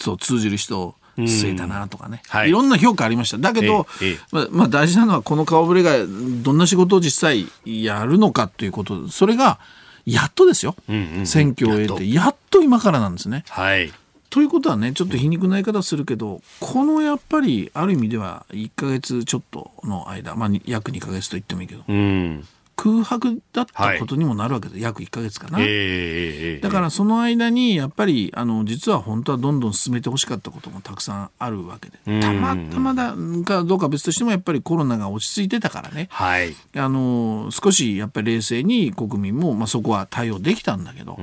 [0.00, 3.38] そう通じる人を据えたなとかね、はい、いろんな評価ありました。
[3.38, 5.92] だけど、ええまあ、まあ大事なのはこの顔ぶれが
[6.42, 9.58] どんな仕事を実際やるのかということ、それが
[10.06, 12.12] やっとですよ、うんうんうん、選挙を終えて。
[12.12, 12.62] やっと。
[12.62, 13.44] 今からなんですね。
[13.48, 13.92] はい。
[14.30, 22.46] ということはねちょっと皮肉な言い方するけどこのやっぱりある意味では1か月ちょっとの間、まあ、約2か月と言ってもいいけど、うん、
[22.78, 32.20] 空白だったことにもなるわけで、はい、約1か月かな、えー、だからその間にやっぱりあの実は本当はどんどん進めてほしかったこともたくさんあるわけで。
[32.20, 33.14] たまたまだ
[33.44, 41.18] かどうか別としてもやっぱりコロナが落ち着いてたからね、はい、あの少しやっぱり冷静に国民も、まあ、そこは対応できたんだけど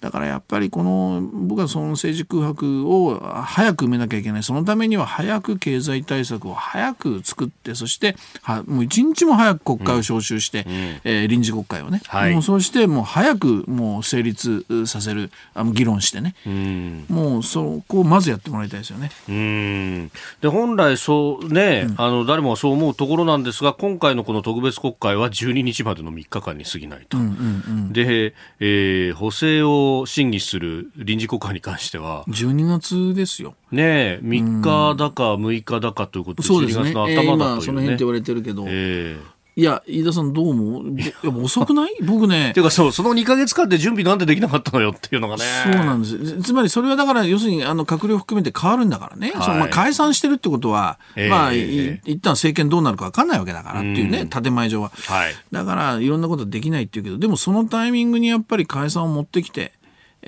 [0.00, 4.42] だからやっぱりこの僕はその政治空白を早く埋めなきゃいけない。
[4.42, 10.72] そのためには早く経済対策を早く作ってそしてはもう一日も早く国会を召集して、うん、
[11.04, 19.10] えー、臨時国会をね、はい、もうそうしてもう早くもう成立させるあの議論してね、うん、もうそこをまずやってもらいたいですよね。
[19.28, 20.10] うん。
[20.40, 27.18] で本来そうね、うん、あの誰もがそう思うところなんですが今回のこの特別国会は12日までの3日間に過ぎないと。
[27.18, 32.24] うんうんうん、で、えー、補正を審議する臨時国会に関しては。
[32.28, 33.54] 12月ですよ。
[33.70, 41.42] ねえ3日だか6日だかということで、そうですね、頭だというね、えー、その辺って言われてるけど、えーいや、飯田さんどう思う？
[41.42, 41.96] 遅くない？
[42.04, 42.52] 僕ね。
[42.52, 45.44] ていうかそう、その2か月間で準備なんでできなかったのよっていうのがね。
[45.64, 46.42] そうなんです。
[46.42, 49.32] つまりそれはだから、要するに、あの、閣僚含めて変わるんだからね。
[49.34, 54.92] はい、そのまあ解散してるってことは、えー、まあ、い一旦政権どうなるか分かんないわけだからっていうね、建前上は。
[54.94, 59.72] はい、だから、いろんなことできないっていうけど、でもそのタイミングにやっぱり解散を持ってきて、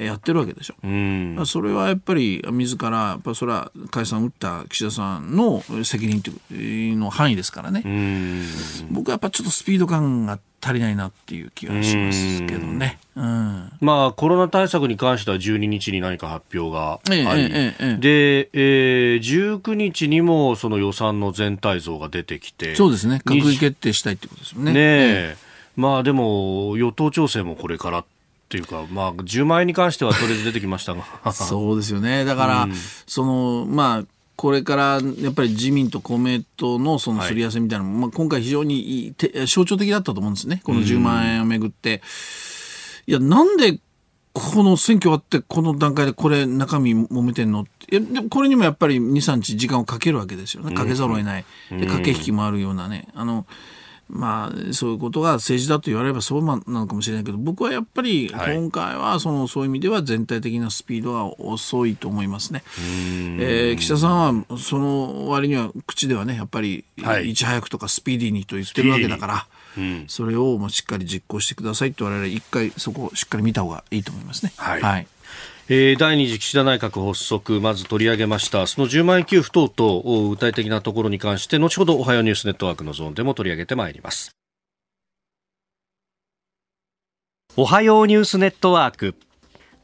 [0.05, 0.75] やってるわけでしょ。
[0.83, 7.83] うん、それはやっぱり自らやっぱそれは解散を打った岸田さんの責任というの範囲ですからね。
[8.91, 12.99] 僕はやっぱちょっとスピード感が足りないなっていう気がしますけどね。
[13.17, 23.21] うん、まあコロナ対策に関しては12日に何か発表があり、えええ、で、えー、19日にもその予算の全体像が出てきて、そうですね。
[23.25, 24.73] 閣議決定したいってことですよね。
[24.73, 25.37] ね
[25.77, 28.05] まあでも与党調整もこれからっ
[28.49, 32.25] ていうか、まあ、10万円に関してはとりあえず出てきましたがそうですよね。
[32.25, 34.05] だから、うん、その、まあ、
[34.37, 39.15] これからやっぱり自民と公明党のそのすり合わせみたいなのも、はい、まあ、今回非常に
[39.47, 40.61] 象徴的だったと思うんですね。
[40.65, 42.03] この10万円をめぐって。
[43.07, 43.81] いや、なんで
[44.33, 47.67] この選挙終わってこの段階でこれ中身揉めてんの？
[47.91, 50.75] いやでもこれにもやっぱり2、3日時間をかけるわけですよね。
[50.75, 51.45] かけざるを得ない。
[51.71, 53.09] で、駆け引きもあるようなね。
[53.15, 53.47] あの、
[54.09, 62.63] まあ、そういうことが政治だと言われればそうなのかもしれないけど僕はやっぱり今回はその、そういう意味では全体的なスピードが遅いと思いますね。
[63.39, 66.85] えー、岸田さんはその割には口ではねやっぱり
[67.25, 69.47] いち早くとかスピーディーにと言ってるわけだから。
[69.77, 74.53] うん、それをもうしっかり実行してくださいと我々一回そこをしっかり見た方がいいと思いますね。
[74.57, 75.07] はい、はい
[75.71, 84.31] えー、第二次岸田内閣発足、まず取り上げました、その10万円給付等々、具体的なところに関して、後ほどおはようニュースネットワークのゾーンでも取り上げてまいります。
[87.55, 89.15] おはようニュースネットワーク。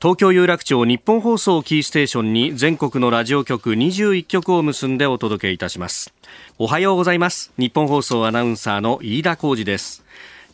[0.01, 6.15] 東京有楽町日本放送キーステーションに全国のラジオ局21局を結んでお届けいたします。
[6.59, 7.53] おはようございます。
[7.59, 10.03] 日本放送アナウンサーの飯田浩二です。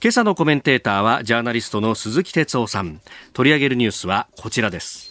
[0.02, 3.00] 今朝のコメンテーターはジャーナリストの鈴木哲夫さん。
[3.32, 5.09] 取り上げるニュースはこちらです。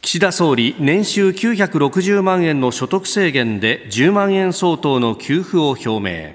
[0.00, 6.34] 岸田総理年収960万円の所得制限で10万円相当の給付を表明。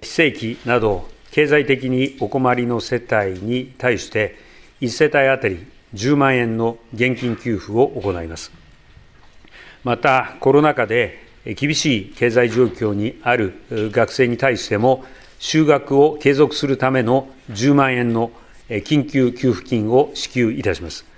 [0.00, 4.36] 非正規など経済的にお困りの世帯に対して
[4.80, 8.50] 1世帯当たり10万円の現金給付を行います。
[9.84, 15.04] またコロナ禍で厳しい経済状況にある学生に対しても
[15.38, 18.32] 就学を継続するための10万円の
[18.68, 21.11] 緊急給付金を支給いたします。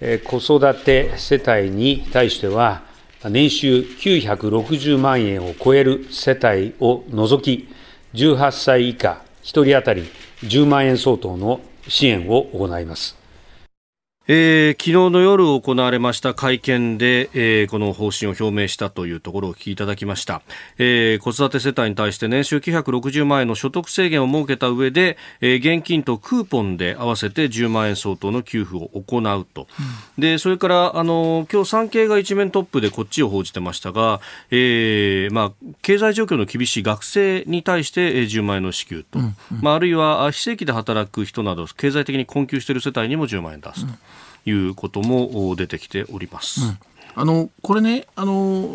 [0.00, 2.82] 子育て世帯に対しては、
[3.24, 7.68] 年収960万円を超える世帯を除き、
[8.14, 10.04] 18歳以下1人当たり
[10.44, 13.17] 10万円相当の支援を行います。
[14.30, 20.42] えー、昨日の夜行われました会見で、えー、この方針を表明したというところをお聞きいただきました、
[20.76, 29.66] えー、子育て世帯に対して年収960万円の所得制限を設けた上で、えー、現金とクーポンで合わせて10万円相当の給付を行うと、
[30.16, 43.86] うん、でそれからあの今日産経が一面トップでこっちを報じてましたが、えーまあ、経済状況の厳しい学生に対して10万円の支給と、うんうん、まあ、あるいは非正規で働く人など経済的に困窮している世帯にも10万円出すと。
[43.86, 43.98] うん
[44.44, 46.62] いうことも出てきております。
[46.62, 46.78] うん。
[47.14, 48.68] あのこれね、あの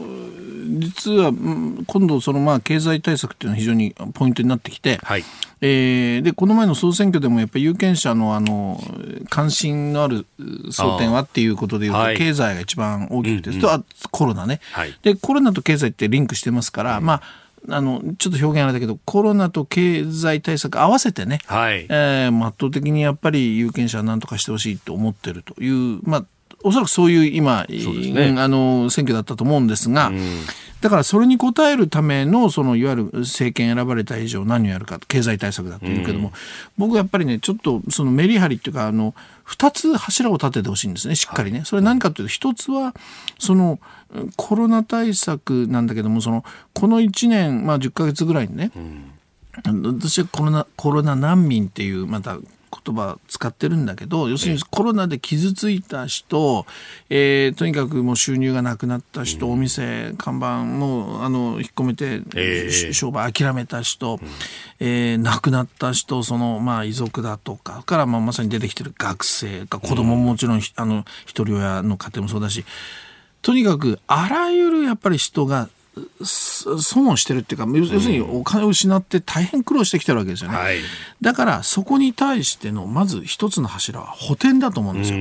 [0.80, 5.24] 実は今度、そのまあ経済対策っていうのは非常にポイントになってきて、はい。
[5.62, 8.82] えー、でこの前の総選挙でもやっぱり有権者のあの
[9.30, 21.86] 関心のある争点はっていうことでいうと、経済が一番大きくて、うんうん、あコロナね、はい、で、コロナと経済ってリンクしてますから、うん、まああのちょっと表現あれだけどコロナと経済対策合わせてね、はい。
[21.90, 26.26] えー、圧倒的にやっぱり有権者は何とかしてほしいと思ってるという、まあ、
[26.64, 30.20] おそらくそういう今、ね、あの選挙だったと思うんですが、うん、
[30.82, 36.34] だからそれに応えるためのそのいわゆる政権選ばれた以上何をやるか経済対策だというけども、うん、
[36.78, 39.14] 僕やっぱりねちょっとそのメリハリっていうかあの
[39.48, 41.64] 2つ柱を立ててほしいんですねしっかりね。
[41.66, 42.94] それ何かというと1つは
[43.40, 43.80] その
[44.36, 48.80] コロナ対策なんだけどもそのこの1年、まあ、10か月ぐらいにね、う
[49.72, 52.38] ん、私はコロナコロナ難民っていうまた
[52.84, 56.66] 言葉使ってるんだけど要するにコロナで傷ついた人、
[57.10, 64.20] えー、とにかくもう収入がなくなった人、うん、お店看板もあの引っ込めて、えー、商売諦めた人、うん、
[64.80, 72.66] えー、亡くなった人その、まあ、遺族だとかから、まあ、まさに出てきてる学生か子供ももちろん、うん、あの一人親の家庭もそうだし
[73.42, 75.70] とにかくあらゆるやっぱり人が
[76.24, 80.78] 損をしてるっていうか要するにお金を失って大変苦労してきてるわけですよね、はい、
[81.22, 85.20] だからそこに対してのまず一つの柱は補填だと思うんですよ。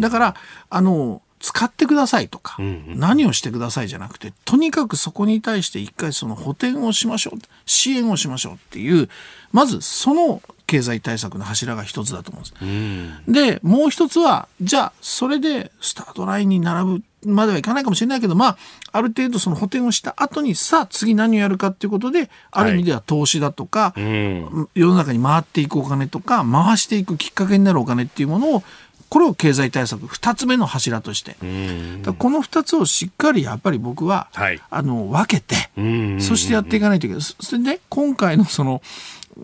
[0.00, 0.36] だから
[0.70, 2.56] あの使ってくださいとか、
[2.86, 9.08] 何をしてくださいじゃなくて、とにかくそこに対して一回その補填をしましょう、支援をしましょうっていう、
[9.50, 13.58] まずその経済対策の柱が一つだと思うんです。
[13.58, 18.56] で、もう一つは、じゃあ、それでスタートラインに並ぶまではいかないかもしれないけど、まあ、
[18.92, 28.62] ある程度その補填をした後に、さあ次何をやるかっていうことで、ある意味では投資だとか、世の中に回っていくお金とか、回していくきっかけになるお金っていうものを、
[29.12, 31.36] これを経済対策2つ目の柱として。
[32.18, 35.70] この2つをしっかりやっぱり僕は、はい、あの分けて
[36.18, 37.22] そしてやっていかないといけない。
[37.22, 38.80] それで、ね、今回のその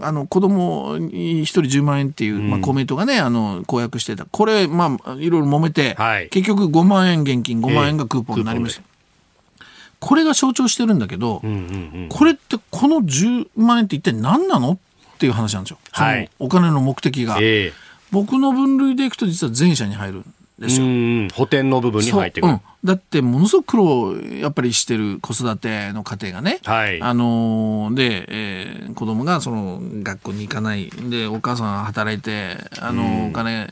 [0.01, 8.83] あの子供に1人10万円っていう、まあ、公明党がね、あの公約してた、これ、まあ、いろいろ揉めて、はい、結局5万円現金、5万円がクーポンになりました。
[8.83, 9.65] えー、
[10.01, 11.59] これが象徴してるんだけど、うんうんう
[12.07, 14.79] ん、これってこの10万円って一体何なのっ
[15.19, 17.39] ていう話なんですよ、はい、お金の目的が。
[17.41, 17.73] えー
[18.11, 20.19] 僕の分類でいくと実は前者に入る。
[20.21, 20.87] んですよ。
[21.35, 33.69] 補填の部分に入ってくる、うん、だってものすごく苦労やっぱりしてる子育ての家庭がね、はい、あので、えー、子供がその学校に行かないでお母さん働いてあの、お金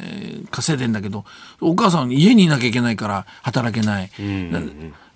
[0.50, 1.24] 稼いでんだけど
[1.60, 4.10] お母さん家にいなきゃいけないから働けない。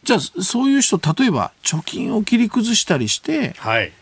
[0.02, 3.92] じゃあそういう人例えば貯金を切り崩したりして、はい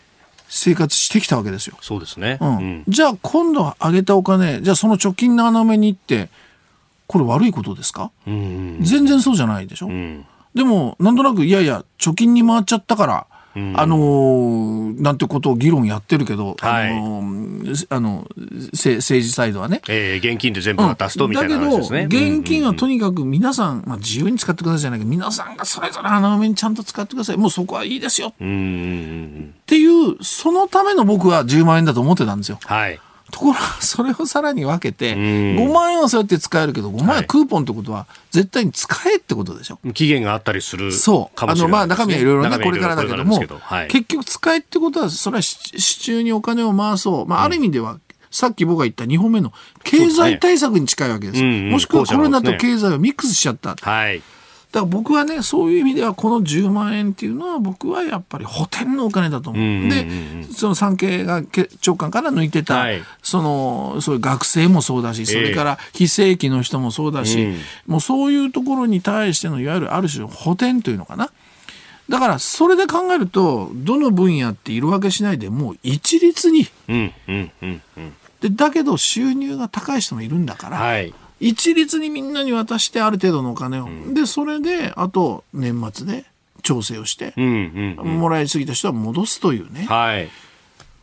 [0.50, 1.76] 生活してきたわけですよ。
[1.82, 2.38] そうですね。
[2.40, 2.84] うん。
[2.88, 6.30] じゃあ今度上げたお金、じゃあその貯金の穴埋めに行って、
[7.08, 18.28] これ悪いことですか、うん、全然そうじゃないでしょ、うん、でも、なんとなく、いやいや、貯金に回っちゃったから、うん、あのー、なんてことを議論やってるけど、はい、あのー、あの
[18.72, 19.80] 政治サイドはね。
[19.88, 22.02] えー、現金で全部渡すと、みたいな話ですね。
[22.02, 27.38] だけど、現金はとにかく皆さん、まあ、自由に使ってくださいじゃないけど、皆さんがそれぞれ穴埋めにちゃんと使ってください。
[27.38, 28.28] もうそこはいいですよ。
[28.28, 32.58] っていう、そのための僕は10万円だと思ってたんですよ。
[32.62, 33.00] はい。
[33.30, 39.78] ところが、それをさらに分けて、5万円はそうやって使えるけど、5万円クーポンってことは、絶対に使えってことでしょ。
[39.92, 41.40] 期限があったりするそう。
[41.44, 43.38] あの、まあ、中身はいろいろね、これからだけども、
[43.88, 47.26] 結局使えってことは、それは支柱にお金を回そう。
[47.26, 47.98] まあ、ある意味では、
[48.30, 49.52] さっき僕が言った2本目の
[49.84, 51.42] 経済対策に近いわけです。
[51.42, 53.74] もしくはコロナと経済をミックスしちゃった。
[53.74, 54.22] はい。
[54.72, 59.88] だから僕はね、そういう意味では、この10万円っていうのは、僕はやっぱり補填のお金だと思う。
[59.88, 60.06] で、
[60.54, 61.42] その産経が
[61.80, 71.30] 長官から抜いてた、はい、その、そういう学生もそうだし、それから非正規の人もそうだし、えー、もうそういうところに対しての、いわゆるある種補填というのかな。
[72.10, 76.66] だから、それで考えると、どの分野って色分けしないで、もう一律に。
[78.40, 86.24] で、だけど収入が高い人もいるんだから、はい一律にみんなに渡してある程度のお金を、うん、でそれであと年末で
[86.62, 89.86] 調整をして、うんうんうん、もらいすぎた人は戻すというね。
[89.88, 90.28] はい。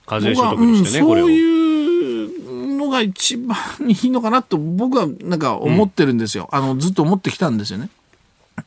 [0.05, 6.47] 課税所得にしてね、うん、そういうのが一番いいのかなと僕はなんか思ってるんですよ。
[6.51, 7.89] あのずっと思ってきたんですよね。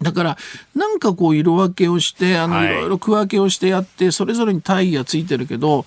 [0.03, 0.37] だから、
[0.75, 5.87] なんかこう色分けをして、あの、いろいろ区分けをしてやって、それぞれに大義がついてるけど、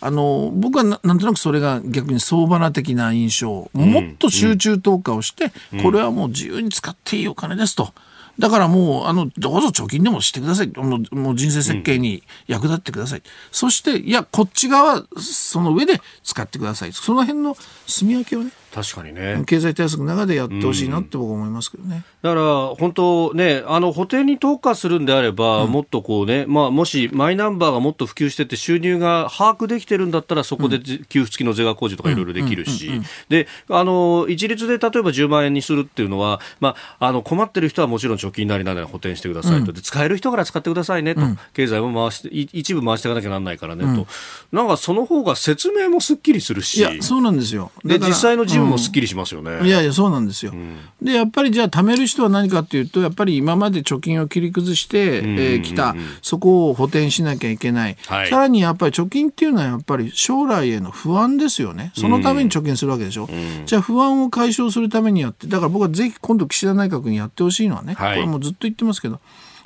[0.00, 7.92] あの、僕はなんとなくそれが逆に相場な的な印象、もっと集中投下をして、これはもう自由に使っていいお金ですと。
[8.38, 10.68] だからもう、あの、どうぞ貯金でもしてください。
[10.74, 13.18] もう、もう人生設計に役立ってください。
[13.18, 16.92] うん、そして、いや、こっち側、その上で使ってください。
[16.92, 19.42] その辺の住み分けをね、確かにね。
[19.46, 22.42] 経済対策の中でやってほしいなって僕は思いますけどね、だから
[22.78, 32.90] 本当ねあの補填に特化するんであれば、うん、もっとこうね、まあ、もしマイナンバーがもっと普及してて収入が把握できてるんだったらそこで給付付きの税額控除とかいろいろできるし、
[33.28, 41.20] であの一律で例えば10万円にするっていうのは、まあ、あの困ってる人はもちろん貯金なりなり補填してくださいと、で使える人から使ってくださいねと、
[41.52, 44.06] 経済も回して一部回していかなきゃならないからねと、
[44.50, 46.78] なんかその方が説明もすっきりするし。
[46.78, 47.70] いやそうなんですよ。
[47.84, 50.52] で実際の事務もすっきりしますよね、いやいやそうなんですよ、
[51.00, 61.92] でやっぱりじゃあ貯める人は何かっていうとやっぱり今まで貯金を切り崩してき、えー、たそこを補填しなきゃいけない、はい、さらにやっぱり貯金っていうのはやっぱり将来への不安ですよね。
[61.94, 63.28] そのために貯金するわけでしょ、う
[63.66, 69.20] じゃあ不安を解消するためにやってだから僕はぜひ今度岸田内閣にやってほしいのはね、はい、これもずっと言ってますけど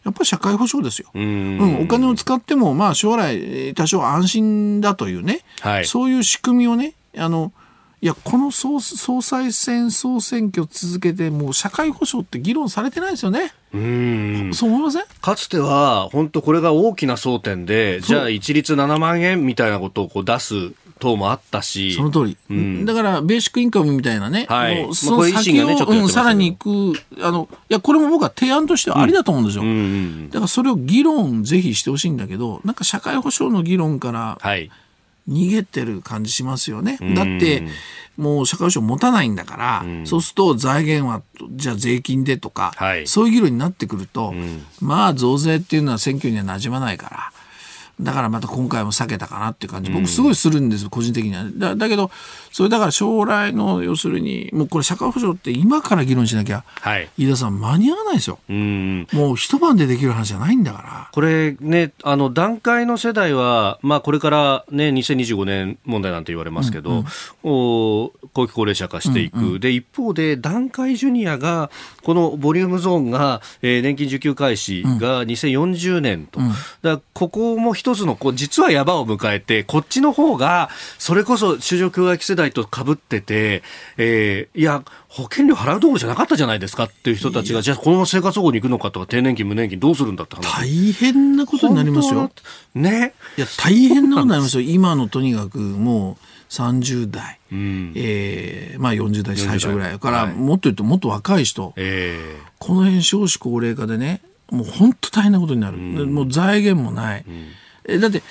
[0.07, 1.11] やっぱり社会保障ですよ。
[1.15, 7.53] うん、お金を使っても、まあ将来多少安心だというね、はい、そういう仕組みをね、あの、
[8.03, 13.53] いや、この総総裁選、総選挙続けて、もう社会保障って議論されてないですよね。
[13.73, 15.05] うんそう思いません？
[15.21, 21.95] かつては、本当これが大きな争点で、じゃあ一律7万円みたいなことをこう出す等もあったし。
[21.95, 22.37] その通り。
[22.51, 24.47] うん、だから、ベーシックインカムみたいなね。
[24.49, 24.89] はい。
[24.95, 29.65] その先を、ね、うん、さらに行く、あの、いや、これも僕は提案としてはありだと思うんですよ。
[29.65, 34.71] うん、だからそれを議論ぜひしてほしいんだけど、なんか社会保障の議論から、はい。
[35.29, 36.99] 逃げてる感じしますよね。
[37.15, 37.65] だって、
[38.17, 47.33] もう社会保障持たないんだから、うん、そうすると財源はじゃあ税金でとか、はい、そういう議論になってくると、うん、まあ増税っていうのは選挙にはなじまないから。
[48.01, 51.45] だからまた今回も避けたかなっていう感じ、僕すごいするんです、個人的には。
[51.55, 52.11] だだけど、
[52.53, 58.39] それだから将来の、要するに、もうこれ社会保障って今から議論しなきゃ、はい、飯田さん間に合わないですよ。
[58.49, 61.09] うんもう一晩でできる話じゃないんだから。
[61.13, 67.05] これね、あの、段階の世代は、まあこれからね、2025年問題なんて言われますけど、うんうん、
[67.45, 69.39] お後期高齢者化していく。
[69.39, 71.71] うんうん、で、一方で、段階ジュニアが、
[72.03, 76.41] このボリュームゾーンが、えー、年金受給開始が2040年と。
[76.41, 83.63] うん、だここも一つの、こう、実は山を迎えて、こっちの方が、それこそ就職氷河期世代と被ってて、
[83.97, 90.43] えー、いや、保険料払うところじゃなかったじゃないですかっていう人たちが、じゃあこのまま生活保護に行くのかとか、低年金、無年金どうするんだって話。
[90.43, 92.31] 大変なことになりますよ。
[92.75, 93.15] ね。
[93.37, 94.63] いや、大変なことになりますよ。
[94.63, 104.21] 今のとにかくもう30代、うん、えー、まあ40代最初ぐらいから、はい、もっと言うともっと若い人、えー、この辺少子高齢化でね、
[104.51, 105.77] もう本当大変なことになる。
[105.77, 107.25] うん、もう財源もない。
[107.27, 107.49] うん
[107.89, 108.23] えだって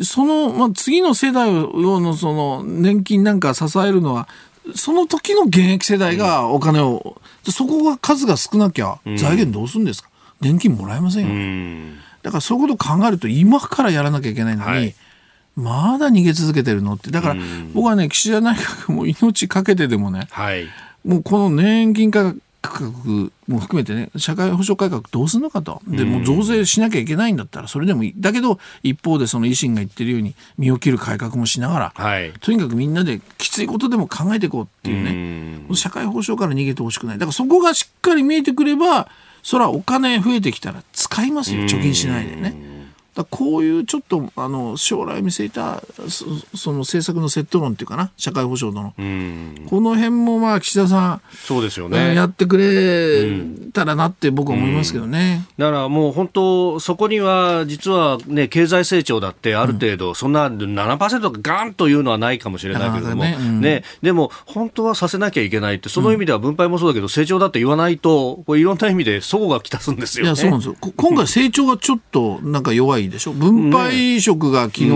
[0.00, 4.28] その、まあ、次の世代をのその年金なんか支えるのは
[4.74, 7.16] その時の現役世代がお金を、
[7.46, 10.08] うん、そこが数が少なきゃ財源どうするんですか、
[10.40, 14.94] うん、年金もらえませんよ、うん、だからそういうことを考えると今からやらなきゃいけないのに、はい、
[15.54, 17.10] まだ逃げ続けてるのって。
[17.10, 17.36] だから
[17.74, 20.66] 僕はね岸田内閣も命かけてでもね、はい、
[21.04, 22.34] もうこの年金改
[22.68, 25.80] 革も含めてね、社会保障改革どうするのかと。
[25.86, 28.14] で、もう増税しなきゃいけないんだったら、それでもいい。
[28.16, 37.18] だけど、一方でその維新が言ってるように、身を切る改革もしながら、はい、とにかくみんなできついことでも考えていこうっていうね、う社会保障から逃げてほしくない。
[37.18, 39.08] だからそこがしっかり見えてくれば、
[39.42, 42.73] それはお金増えてきたら使いますよ、貯金しないでね。
[43.14, 45.82] だこういうちょっとあの将来見据えた
[46.54, 48.92] その政策のセット論っていうかな社会保障の
[49.68, 52.14] この辺もまあ岸田さんそうですよね。
[52.14, 70.76] やってくれたらなって僕は思いますけどね、だからもう本当そこには実はね経済成長だってある程度、そんな7%がガンというのはないかもしれないけれども、ね、ね、でも本当はさせなきゃいけないってその意味では分配もそうだけど、成長だって言わないとこれいろんな意味で齟齬がきたすんですよ、ね、いやそうなんですよ。
[70.96, 74.90] 今回成長がちょっとなんか弱いいでしょ分配色が昨日、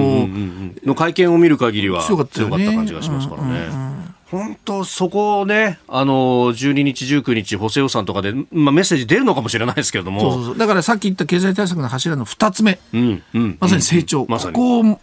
[0.84, 3.88] の会見を見る限りは強かった感じがしますからね。
[4.30, 10.20] 本当、そこをね、あの、12日、19日、補正予算とかで、まあ、メッセージ出るのかもしれないですけれども。
[10.20, 12.78] そうそうだからさっき言った経済対策の柱の2つ目。
[12.92, 14.26] うんうん、まさに成長。
[14.28, 14.54] まさに。
[14.54, 14.98] ここ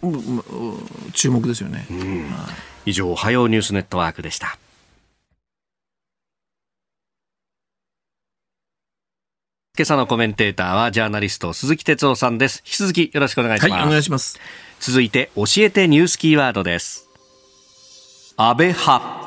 [1.12, 1.86] 注目ですよね。
[1.90, 2.24] うん、
[2.86, 4.58] 以上、おはようニュースネットワークでした。
[9.78, 12.62] 今朝のコメンテーターはジャーナリスト鈴木哲夫さんです。
[12.64, 13.72] 引き続きよろしくお願いします。
[13.72, 14.40] はい、お願いします。
[14.80, 17.10] 続いて教えてニュースキーワードです。
[18.38, 19.26] 安倍派。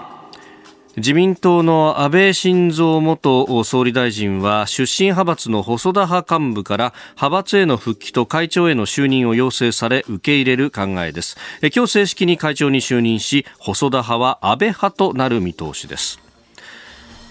[0.97, 16.19] 自民党の安倍晋三元総理大臣は出身派閥の細田派幹部から派閥への復帰と会長への就任を要請され受け入れる考えです今日正式に会長に就任し細田派は安倍派となる見通しです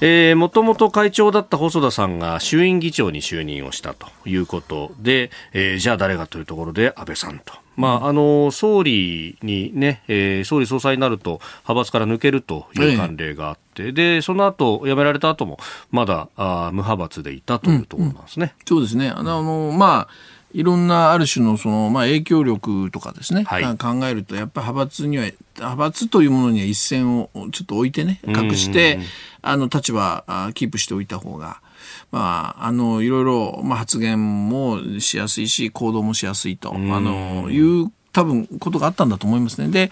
[0.00, 7.52] もともと会長だった細田さんが衆院議長に就任をしたということで、えー、じゃあ誰がというところで安倍さんと。
[7.76, 15.58] まあ、あの総理にね、えー、総理総裁になると派閥から抜けるという慣例があって、ええ、でその後辞められた後も
[15.92, 18.54] まだあ無派閥でいたというところなんですね。
[18.68, 18.78] うん。
[18.78, 19.10] うん、そうですね。
[19.10, 20.08] あのまあ
[20.52, 25.24] いろんなある種のその、まあ、影響力とかですね、はい、考えるとやっぱり派閥には
[25.56, 28.98] 派閥というものには一線をちょっと置いてね隠して
[29.42, 30.24] あの立場
[30.54, 31.60] キープしておいた方が。
[32.10, 39.68] まあ、あの、いろいろ、まあ、発言もしやすいし、行動もしやすいと、あの、いう多分ことがあったんだと思いますね。
[39.68, 39.90] で、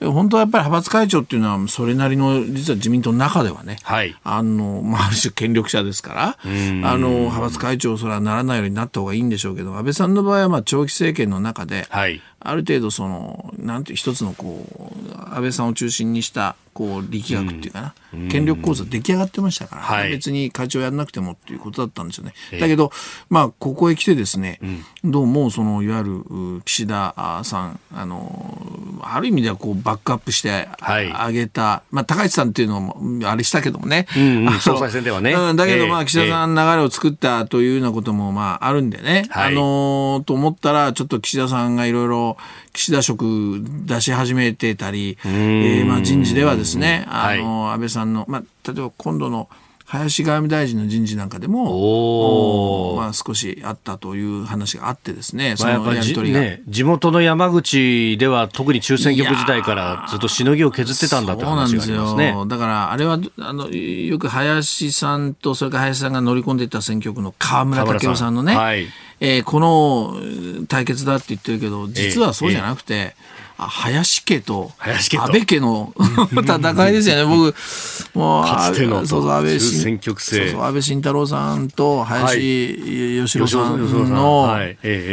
[0.00, 22.32] 本当はやっぱり派閥会長っていうのは、それなりの、実は自民党の中ではね、はい、あの、まあ、ある種権力者ですから、あの、派閥会長、それはならないようになった方がいいんでしょうけど、安倍さんの場合は、まあ、長期政権の中で、はい、ある程度、その、なんて一つの、こう、安倍さんを中心にした、こう力学っていうかな、うん、権力構造出来上がってましたから、はい、別に会長やらなくてもっていうことだったんですよね。
[22.58, 22.90] だけど、
[23.28, 24.58] まあ、ここへ来てですね、
[25.04, 35.32] うん、どうもそのいわゆる岸田さん、あのある意味ではこうバックアップしてあげた、はい、まあ、高市さんっていうのもあれしたけどもね、うんうん、総裁選ではね。
[35.32, 42.31] うん、だけど、まあ、岸田さん流れを作ったというようなこともまああるんでね、はい、あのと思ったら、ちょっと岸田さんがいろいろ
[42.72, 49.48] 岸田職出し始めてたり、えー、まあ人事ではですね、あの、安倍さんの、まあ、例えば今度の
[49.92, 62.34] 林外務大臣の人事なんかでも、まあ、少しあったという話があってですね、そのやり取りが、ね、地元の山口では特に中選挙区時代からずっとしのぎを削ってたんだって話がありますね。
[62.48, 68.32] だからあれはあのよく林さんとそれから林さんが乗り込んでいった選挙区の河村武雄さん。
[68.32, 68.86] のね、はい、
[69.20, 73.14] えー、この対決だって言ってるけど実はそうじゃなくて、えーえ。
[73.28, 73.31] ー
[73.68, 75.94] 林家と安倍家の
[76.32, 77.54] 戦いですよね、僕、
[78.14, 80.54] もう、かつてのそう安倍選挙区制。
[80.54, 84.58] 安倍晋太郎さんと林義郎さんの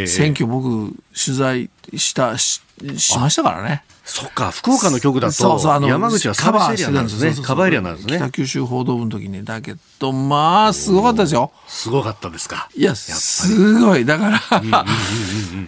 [0.08, 2.62] 選挙、僕、取材したし
[2.98, 3.84] しましたからね。
[4.10, 7.46] そっか、福岡の局だと、そうそうあの山口はカバーしてたんですね。
[7.46, 8.18] カバーエリアなんですね。
[8.18, 11.52] 北九州報道部の時に、だけど、まあ、すごかったですよ。
[11.68, 12.70] すごかったですか。
[12.76, 14.06] いや、すごい。
[14.06, 14.86] だから、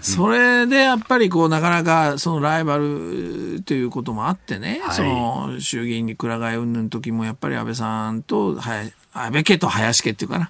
[0.01, 8.55] それでやっぱりこう、なかなか、そのライバルということもあってね、はい、その衆議院に倉替え云々の時も、やっぱり安倍さんと
[9.13, 10.49] 安倍家と林家っていうかな。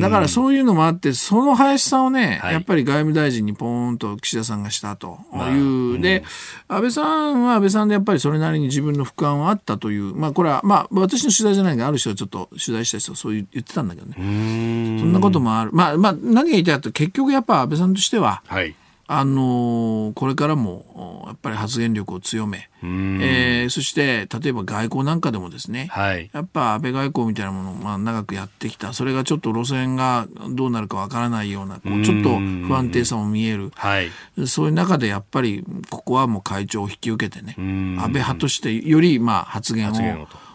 [0.00, 5.20] だからそういうのもあって、その林さんをね、はい、やっぱり外務大臣にポーンと岸田さんがしたと
[5.52, 6.00] いう。
[6.00, 6.24] で、
[6.66, 14.14] 安倍さんは安倍さんでやっぱりそれなりに自分の俯瞰はあったという、まあこれは、まあ私の取材じゃないけど、ある人はちょっと取材した人はそう言ってたんだけどね。
[14.16, 15.70] そんなこともある。
[15.72, 18.74] まあまあ何が言いたいかと結局やっぱ安倍さんとしては、はい
[19.14, 28.94] あのこれからもやっぱり発言力を強め、えー、そして例えば外交なんかでもですね、はい、やっぱ安倍外交みたいなものをまあ長くやってきた。
[28.94, 34.10] それがちょっと路線がどうなるかわからないようなこうちょっと不安定さも見える、はい、
[34.46, 39.92] そういう中でやっぱりここはもう会長を引き受けてね安倍派としてよりまあ発言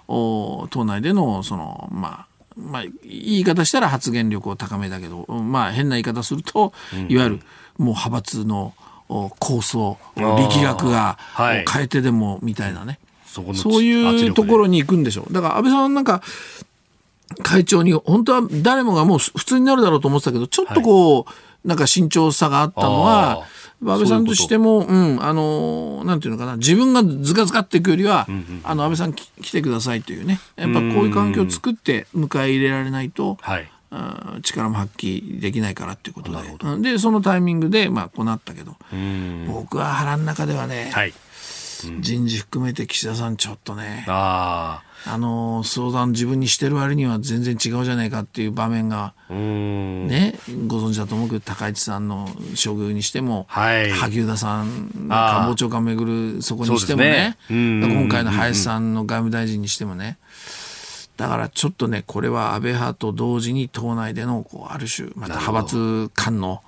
[0.07, 2.27] を党内でのそのまあ
[2.57, 6.73] まあ、言い方したら発言力を高めだけど、まあ、変な言い方すると、
[7.07, 7.39] いわゆる
[7.78, 8.73] もう派閥の
[9.07, 12.99] 構想力学が変えてでもみたいなね、
[13.36, 15.34] はい、そういうところに行くんでしょう。
[15.34, 16.21] だから安倍さんなんか
[17.43, 23.45] 会長に本当は誰もがもう普通になるだろうと思ってたけどちょっとこう、はい、なんか慎重さがあったのは
[23.82, 30.39] 安倍さんとしてもうん、あのなんていうのかな自分がずかずかっていくよりは、うんうん、あの安倍さん来てくださいというね。
[30.55, 33.38] やっぱこういう環境を作って迎え入れられないと。
[33.41, 33.69] はい
[34.41, 36.31] 力も発揮できないからっていうこと
[36.81, 36.91] で。
[36.91, 38.75] でそのタイミングで、まあ、こうなったけど。
[39.47, 41.13] 僕は腹の中ではね、はい。
[41.85, 50.33] うん、人事含めて岸田さんちょっとねああの相談自分にしてる割には全然違うじゃないかっていう場面がね
[50.67, 57.55] ご存知だと思うけど高市さんの処遇にしても、はい、萩生田さん官房長官めぐるそこにしてもね、ね、
[57.93, 60.17] 今回の林さんの外務大臣にしてもね、
[61.18, 66.61] だからちょっとね、これは安倍派と同時に党内でのこうある種、また派閥間の。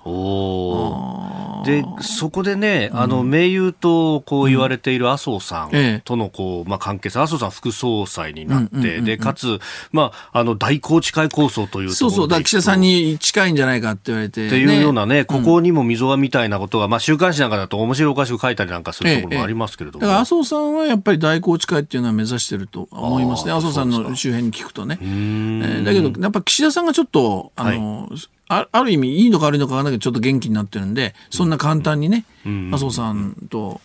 [1.64, 9.60] で、そこでね、あの、盟友とこう言われている麻生さんとのこう、まあ、関係性、麻生さん副総裁になって、で、かつ、
[9.92, 14.48] まあ、あの、大宏池会構想というそうそう、だ岸田さんに近いんじゃないかって言われて。
[14.48, 20.02] っていうようなね、ここにも溝はみたいなことが、まあ、週刊誌なんかだと面白おかしく書いたりなんかするところもありますけれども。
[20.02, 23.52] だから麻生さんはやっぱり大宏池会っていうのは目指してると思いますね。
[23.52, 24.98] 麻生さんの周辺に聞くとね。
[25.00, 28.18] えー、だけど、やっぱ岸田さんがちょっと、あの、はい。
[28.52, 32.24] あある意味いいのか悪いのか分からないけどちょっと元気になってるんでそんな簡単にね、
[32.72, 33.80] 麻生さんと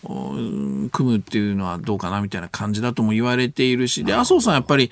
[0.91, 4.89] 組むっていうのはどうかなみたいな感じだとも言われているしで麻生さんやっぱり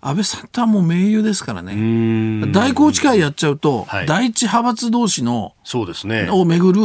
[0.00, 1.74] 安倍さんとはもう盟友ですからね。
[2.52, 6.28] 大宏池会やっちゃうと、はい、第一派閥同士のそうですね。
[6.28, 6.82] をめぐる、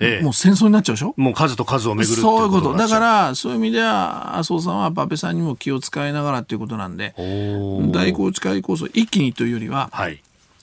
[0.00, 1.14] ええもう戦争になっちゃうでしょ？
[1.16, 2.74] もう数と数をめぐるそういうこと。
[2.74, 10.22] だから、そういう意味では、麻生さんは安倍さんにも気を使いながらっていうことなんで、大宏池会構想一気にというよりは、はい、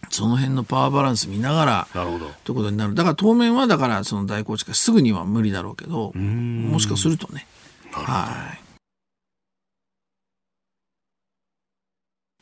[0.09, 2.25] その辺のパワーバランス見ながら、なるほど。
[2.43, 2.95] ということになる。
[2.95, 7.45] だから当面は、だからその大宏池会すぐには無理だろうけど、もしかするとね。
[7.91, 8.66] はい。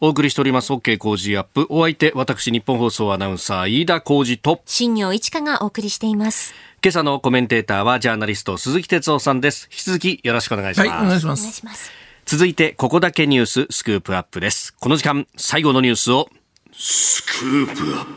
[0.01, 1.67] お送りしております OK 工事アップ。
[1.69, 6.53] お相手、私、日本放送アナウンサー、飯田浩二と、新業一華がお送りしています。
[6.83, 9.69] 今朝のコメンテーターはジャーナリスト鈴木哲夫さんです。
[9.71, 10.89] 引き続きよろしくお願いします。
[10.89, 11.65] はい、お願いします。
[11.65, 11.91] ます
[12.25, 14.73] 続いて、ここだけニューススクープアップです。
[14.73, 16.27] この時間、最後のニュースを、
[16.73, 18.11] スクープアップ。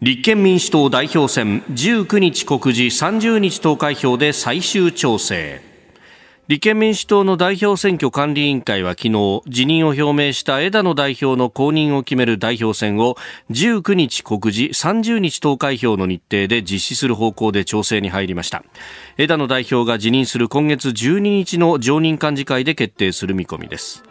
[0.00, 5.73] 立憲民主党代表選19日告示30日投開票で最終調整。
[6.46, 13.16] 立憲民主党の代表選挙管理委員会は昨日辞任を表明した枝野代表の公認を決める代表選を
[13.50, 18.62] 19日告示30日投開票の日程で実施する方向で調整に入りました。
[19.16, 24.04] 枝野代表が辞任する今月12日の常任幹事会で決定する見込みです。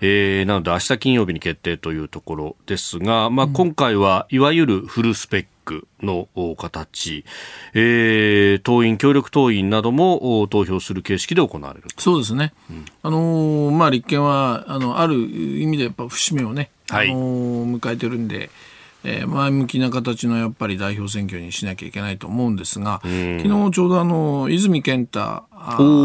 [0.00, 7.24] えー、なので明日金曜日に決定というところですが、まあ、今回はいわゆるフルスペックの形、
[7.74, 18.50] えー、党員、協力党員なども投票する形式で行われるそうですね、うん、あのー、まあ、立憲はあのある意味でやっぱ節目をね、はい、あのー、迎えてるんで、
[19.02, 25.44] えー、前向きな形のやっぱり代表選挙にしなきゃいけないと思うんですが、昨日ちょうどあの泉健太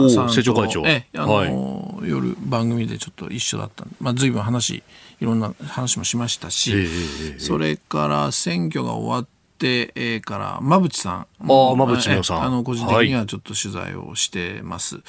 [0.10, 0.84] さんと会長。
[0.86, 3.86] えあの、はい、夜番組でちょっと一緒だった。
[4.00, 4.84] まあ、随分話
[5.20, 12.44] いろんな話もしましたし、えー、それから選挙が終わってて、えー、から馬淵さんあ馬淵さん。
[12.44, 14.96] あの個人的にはちょっと取材をしてます。
[14.96, 15.02] は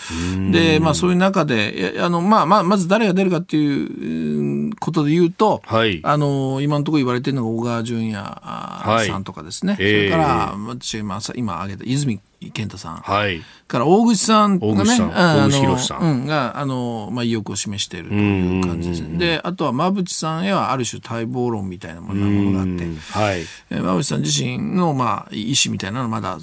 [0.51, 12.21] い、でまあそういう中であの、まあ、まあまず誰が出るかっていうことで言うと、はい、あの今のところ言われてるのが小川淳也さんとかですね、はい、それから、私が今挙げた泉
[12.51, 19.19] 健太さん、はい、から大口さんがね大口博さん、うん、があの、まあ、意欲を示しているという感じですね。
[19.19, 26.39] であとは馬淵さんへはある種待望論みたいなものがあって、はい、馬淵さん自身の、まあ、意思みたいなのはまだ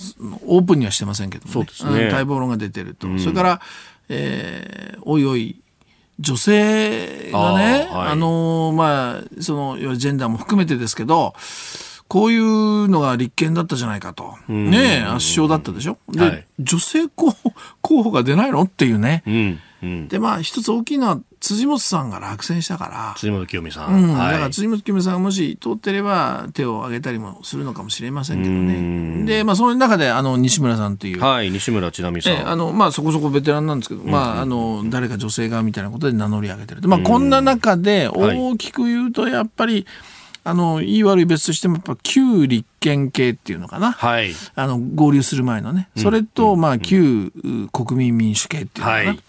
[0.46, 3.62] オープンにはしてませんけども、ね、そうですね、待望論が出てると、それから、
[4.10, 5.56] えー、おいおい
[6.20, 11.34] 女性がねあ、はい、あのまあそのジェンダーも含めてですけど
[12.10, 14.36] こういうのが立憲だったじゃないかと。
[14.50, 15.98] ね圧勝だったでしょ？
[16.10, 18.64] で、はい、女性候補候補が出ないの？
[18.64, 19.24] っていうね。
[19.26, 23.14] うんうん、で、まあ、一つ大きいのは、辻元さんが落選したから。
[23.16, 23.94] 辻元清美さん。
[23.94, 24.14] うん。
[24.14, 29.24] はい、だから辻元清美さんがもし通ってれば手を挙げたりもするのかもしれませんけどね。
[29.26, 31.22] で、まあ、その中で、あの、西村さんという。
[31.22, 32.46] はい、西村千奈美さん。
[32.46, 36.86] え、あの、まあ、そこそこベテランなんですけど、まあ、あの、誰か女性がみたいなことで名乗り上げてる。
[36.86, 39.86] まあ、こんな中で大きく言うと、やっぱり、はい
[40.44, 43.92] あの、いい悪い別としても、やっぱ旧立憲系っていうのかな。
[43.92, 44.34] はい。
[44.56, 45.90] あの、合流する前のね。
[45.98, 47.32] それと、まあ、旧
[47.72, 49.10] 国民民主系っていうのかな。
[49.10, 49.20] はい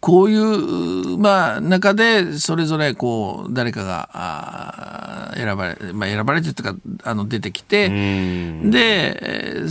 [0.00, 9.62] こういう、まあ、中で、それぞれ、こう、誰かが、あ選ばれ、まあ、選ばれてというか、あの、出てきて、で、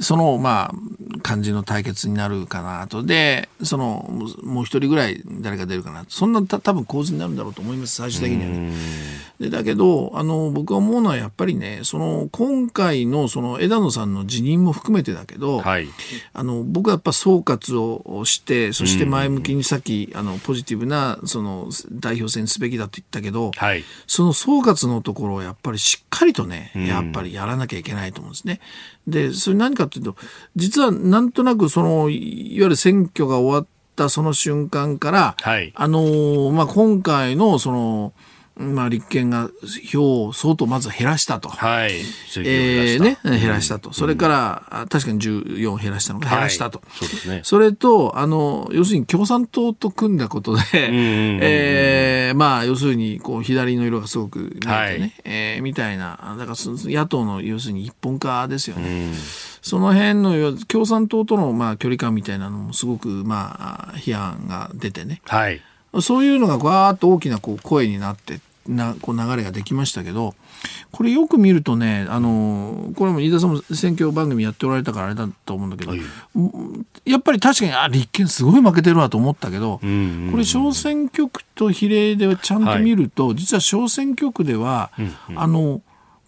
[0.00, 3.02] その、まあ、感じの対決になるかなと。
[3.02, 4.08] で、その、
[4.42, 6.10] もう一人ぐらい誰か出るかなと。
[6.10, 8.72] そんなた多分構図になるんだろうと思います、最終的にはね。
[9.40, 15.88] で、だけど、あの、僕が思うのはやっぱりね、その、今回の、その、枝野さんの辞任も含めてだけど、はい、
[16.32, 28.60] あの、僕はやっぱ総括をして、そして前向きにさっき、あの、ポジティブな、その、代表選すべきだと言ったけど、はい、その総括のところをやっぱりしっかりとね、やっぱりやらなきゃいけないと思うんですね。
[29.06, 30.16] で、それ何かというと、
[30.56, 38.12] 実はなんとなくその、いわゆる選挙が終わったその瞬間から、はい、あの、まあ、今回のその、
[38.56, 39.50] まあ、立憲が
[39.84, 41.50] 票を相当まず減らしたと。
[41.50, 41.92] はい。
[42.38, 43.92] えー、ね、減らしたと。
[43.92, 46.80] それから、確かに14減らしたのか減らしたと。
[46.94, 47.40] そうですね。
[47.44, 59.12] それと、あの、要するに共産党と組んだことで、 えー、まあ、要するに、こう、左の色がすごく見えてね、はい、えー、みたいな、だから野党の要するに一本化ですよね。
[59.66, 65.60] その辺の共産党とのまあ距離感みたいなのもすごくまあ批判が出てね、はい、
[66.00, 70.34] そういうのがわーっと大きなこう声になってなこう流れができましたけど
[70.90, 76.00] これよく見るとねあのこれも飯田さんも選挙番組やっておられたからあれだと思うんだけど、はい、
[77.04, 79.86] やっぱり確かにあ立憲すごい負けてるわと思ったけど、こ
[80.36, 85.82] れ小選挙区と比例でちゃんと見ると、はい、実は小選挙区では、うんうん、あの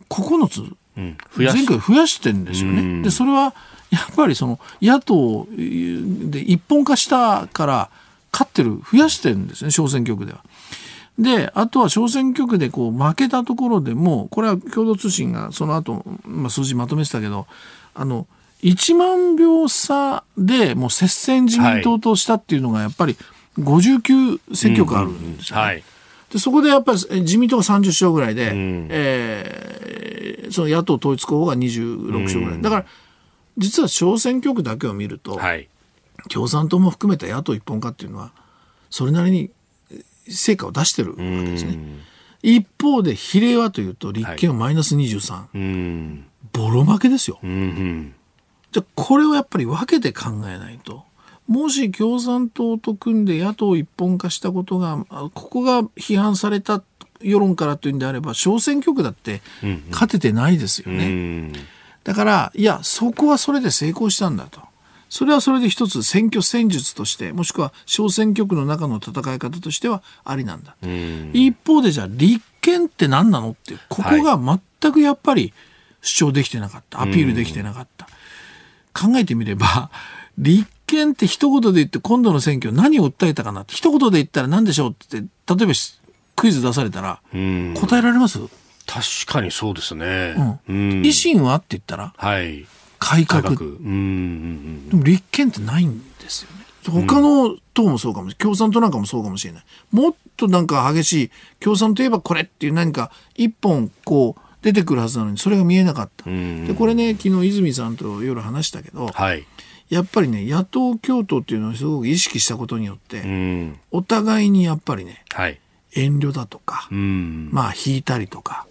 [0.08, 0.62] 9つ、
[0.96, 3.02] うん、前回増やしてるんですよね。
[3.02, 3.54] でそれは
[3.90, 7.90] やっぱりその野党で一本化したから
[8.32, 10.44] 勝ってる増やしてるんですね小選挙区では。
[11.18, 17.48] で、あとは小選挙区でこう負けたところでも、これは共同通信がその後、まあ、数字まとめてたけど、
[17.94, 18.28] あの、
[18.62, 23.16] 1万票差でもう接戦自民党としたっていうのがやっぱり
[23.58, 25.62] 59選挙区あるんですよね。
[25.62, 25.82] はい。
[26.32, 32.86] でそこでやっぱり自民党が30勝ぐらいで、うん、えー、その野党統一候補が26勝ぐらい、うん、だから
[33.56, 35.68] 実は小選挙区だけを見ると、はい、
[36.28, 38.32] 共産党も含めた野党一本化っていうのは
[38.90, 39.50] それなりに
[40.28, 41.78] 成果を出してるわけですね。
[42.42, 47.38] 一方で比例はというと立憲はマイナス23、はい、ボロ負けですよ。
[47.42, 51.04] じゃこれをやっぱり分けて考えないと
[51.46, 56.82] もし共産党と組んで野党一本化したことがここが批判された
[57.20, 59.40] 世論からというんであれば小選挙区だって
[59.90, 61.52] 勝ててないですよね。
[62.04, 64.60] だからいやそこはそれで成功したんだと。
[65.08, 70.76] それはそれで一つ選挙戦術としてもしくは小選挙区の中の戦い方としてはありなんだ。
[71.32, 74.38] 一方でじゃあ立憲って何なのってここが
[74.82, 75.52] 全くやっぱり
[76.02, 77.00] 主張できてなかった。
[77.02, 78.06] アピールできてなかった。
[78.94, 79.90] 考えてみれば
[80.38, 85.26] 立憲って一言で言って今度の選挙何を訴えたかなって一言で言ったら何でしょうって例え
[85.66, 85.72] ば
[86.36, 88.38] クイズ出されたら答えられます？
[88.86, 90.34] 確かにそうですね。
[90.68, 91.54] うん、維新は？
[91.56, 92.66] って言ったら、はい、
[92.98, 93.50] 改革。
[93.50, 96.58] うんでも立憲ってないんですよね。
[96.88, 98.36] 他の党もそうかもしれない。
[98.36, 99.64] 共産党なんかもそうかもしれない。
[99.90, 101.30] もっとなんか激しい、
[101.60, 106.24] 共産といえばこれっていう何か一本こう出てくるはずなのに、それが見えなかった。
[106.24, 109.44] で、これね、昨日泉さんと夜話したけど、はい、
[109.88, 115.60] やっぱりね、野党共闘っていうのをすごく意識したことによって、お互いにやっぱりね、はい、
[115.94, 118.66] 遠慮だとか、まあ引いたりとか、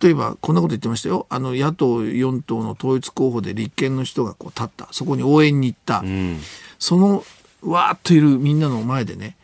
[0.00, 6.38] 例えばこんなこと言ってましたよあの野党4党の統一候補で立憲の人がこう立ったそこに応援に行った、うん、
[6.78, 7.24] その
[7.62, 9.36] わーっといるみんなの前でね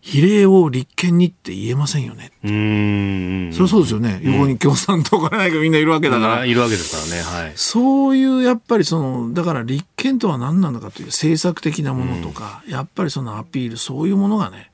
[0.00, 2.30] 比例を立憲にって言えませんよね。
[2.42, 3.52] うん。
[3.52, 4.20] そりゃそうですよね。
[4.22, 6.44] 横に共産党がないかみんないるわけだから。
[6.46, 7.46] いるわけですからね。
[7.46, 7.52] はい。
[7.56, 14.70] そういうやっぱりその、だから立憲とは何なのかという政策的なものとか、やっぱりそのアピール、そういうものがね、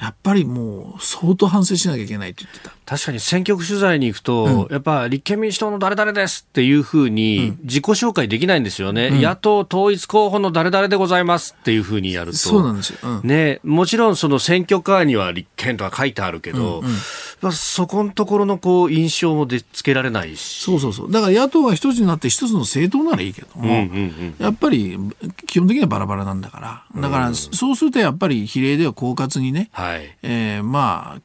[0.00, 2.74] やっぱりもう相当反省しなきゃいけないって言ってた。
[2.84, 16.94] 確かに選挙区取材に行くと、うん、やっぱ立憲民主党の誰々ですっていうふうに自己紹介できないんですよね、うん、野党統一候補の誰々でございますっていうふうにやると、そうなんですよ、うん、ね、もちろんその選挙カーには立憲とか書いてあるけど、うんうん
[17.40, 20.62] まあ、そこのところのこう印象もでつけられないし。
[20.62, 21.12] そうそうそう。
[21.12, 24.98] だから野党が一つになって一つの政党ならいいけども、うんうんうん、やっぱり
[25.46, 27.00] 基本的にはバラバラなんだから。
[27.00, 31.20] だからそうするとやっぱり比例では狡猾にね、はい、えー、まあ、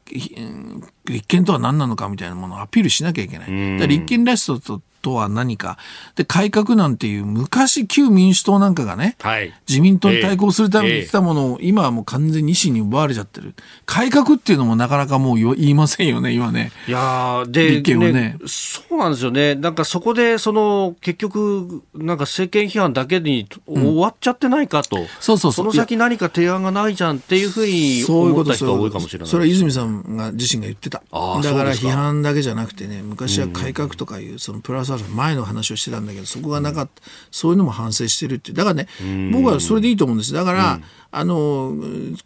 [1.06, 3.88] 立憲とは何なのかみたいなものをアピールしなきゃいけない。
[3.88, 5.78] 立憲らしさととは何か。
[6.16, 13.54] で、改革なんていう昔旧民主党なんかがね、はい、自民党に対抗するために言ってたものを、今はもう完全に維新に奪われちゃってる。
[13.86, 16.72] 改革っていうのもなかなかもう言いませんよね、今ね。
[16.88, 19.54] いやで、立憲はね、ね、そうなんですよね。
[19.54, 25.02] なんかそこで、その、結局、なんか政権批判だけに終わっちゃってないかと。
[25.02, 25.64] うん、そうそうそう。
[25.64, 29.28] その先何か提案がないじゃんっていうふうに思った人が多いかもしれない。
[29.28, 31.04] それは泉さんが自身が言ってた。
[31.12, 38.88] だから批判だけじゃなくてね、昔は改革とかいう、そのプラス前の話をしてたんだけどそこがなかった、そういうのも反省してるってだからね
[39.32, 40.34] 僕はそれでいいと思うんです。
[40.34, 40.80] だから、
[41.12, 41.74] あの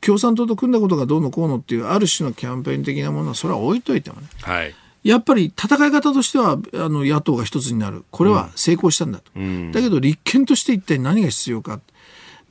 [0.01, 6.57] 共産党と組んだことがどうのこうのっていうある種のキャンペーン的なものはそれは置いといてもね、はい、やっぱり戦い方としてはあ
[6.89, 8.03] の野党が一つになる。
[8.11, 11.79] これは成功したんだと、うん、だけど立憲として一体何が必要か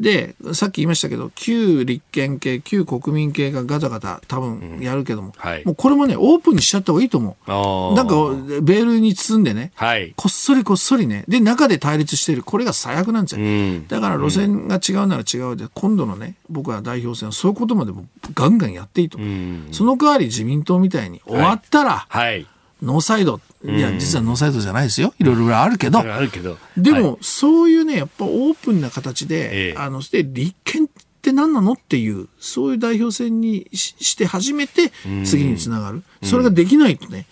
[0.01, 7.97] で、さっき言いましたけど、旧立憲系、旧国民系がガタガタ多分やるけども、うんはい、もうこれもね、オープンにしちゃった方がいいと思う。
[7.97, 8.15] なんか、
[8.63, 13.45] ベールに包んでね、はい、こっそりこっそりね、で、中で対立している、これが最悪なんですよ。
[13.45, 19.29] うん、だから路線が違うなら違うで、今度のね、僕は代表選はそういうことまでもガンガンやっていいと思う。
[19.29, 22.47] うん、その代わり自民党みたいに終わったら、はい、
[22.83, 25.13] ノーサイド、いや、実はノーサイドじゃないですよ。
[25.19, 25.99] いろいろあるけど。
[25.99, 26.59] あるけど。
[26.77, 30.89] でも、はい、そういうね、やっぱオープンな形で、ええ、あの、で、立憲っ
[31.21, 34.93] て何なのっていう、そういう代表選にして初めて、
[35.25, 36.03] 次につながる。
[36.23, 37.27] それができないとね、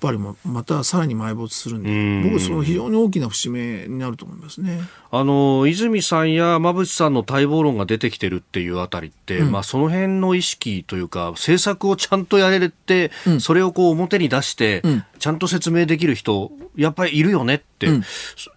[0.00, 4.80] ぱりまたさらに埋没するんで、僕はその非常に大きな節目になると思いますね。
[5.12, 17.88] あの泉さんや馬渕さんの待望論が出てきてるっていうあたりって、うん、まあその辺の意識というか政策をちゃんとやれて、うん、それをこう表に出して、うん、ちゃんと説明できる人やっぱりいるよねって、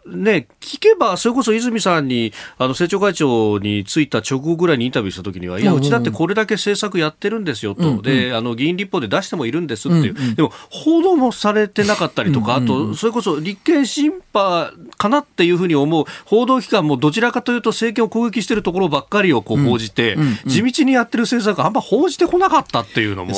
[0.06, 20.18] ね聞けばそれこそ泉さんにあの政調会長に就いた直後ぐらいにインタビューした時にはいやうちだってこれだけ政策やってるんですよと、であの議員立法で出してもいるんですっていう、でも報道もされてなかったりとか、あと、それこそ立憲審判かなっていうふうに思う報道機関もどちらかというと政権を攻撃しているところばっかりをこう報じて、
[20.48, 23.34] 地道にやってる政策あんま報じてこなかったっていうのも。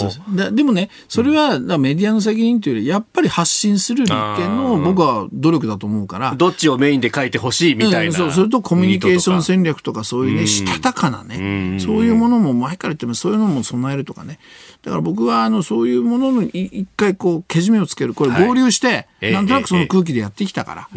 [0.51, 6.35] でもね、それはメディアの責任というより、やっぱり発信する立憲の僕は努力だと思うから。
[6.35, 8.31] どっちをメインで書いてほしいみたいな、そう。
[8.31, 14.39] それとコミュニケーション戦略とかそういうね、したたかなね、そういうものも前から言ってもそういうのも備えるとかね。
[14.83, 18.13] だから僕はあのそういうものの一回こうけじめをつける。
[18.13, 20.87] これ合流して、なんとなくその空気でやってきたから,、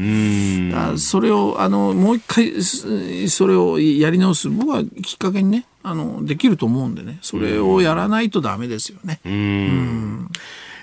[0.72, 2.62] らそれをあのもう一回
[3.28, 7.18] それをやり直す僕はきっかけにねあのできると思うんでね。
[7.22, 9.20] それをやらないとダメですよね。
[9.24, 10.28] うん。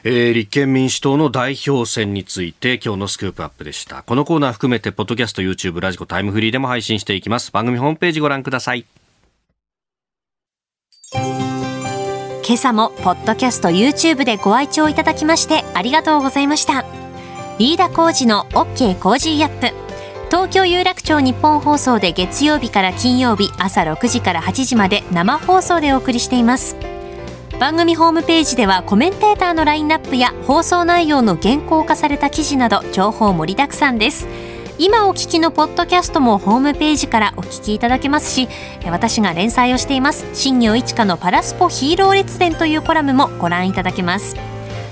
[0.07, 4.03] えー、立憲民主党の代表選について今日のスクープアップでした。
[4.03, 7.51] このコーナー含めてポッドキャスト YouTube ラジコタイムフリーでも配信していきます。
[7.51, 8.85] 番組ホームページご覧ください
[12.47, 16.85] 今朝もポッドキャスト YouTube でご愛聴いただきましてありがとうございました。
[17.57, 19.75] 飯田浩二の OK Cozy up。
[20.29, 26.77] 東京有楽町ニッポン放送で月曜日から金曜日朝6時から8時まで生放送でお送りしています。
[27.59, 34.27] 番組ホームページではコメンテーターのラインナップや放送内容の原稿化された記事など情報盛りだくさんです。
[34.77, 38.49] 今お聞きのポッドキャストもホームページからお聞きいただけますし
[38.85, 44.35] 私が連載をしています新業一華のパラスポヒーロー列伝というコラムもご覧いただけます。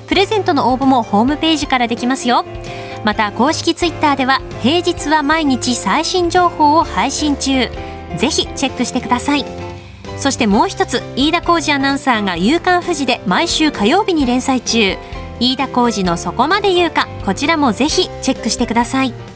[0.07, 2.45] プレゼントの応募もホームページからできますよ。
[3.03, 7.69] また公式ツイッターでは平日は毎日最新情報を配信中。
[8.17, 9.45] ぜひチェックしてください。
[10.17, 14.97] そしてもう一つ飯田浩二アナウンサーが「夕刊富士」で毎週火曜日に連載中。
[15.39, 19.32] 飯田浩二の「そこまで言うか」こちらもぜひチェックしてください。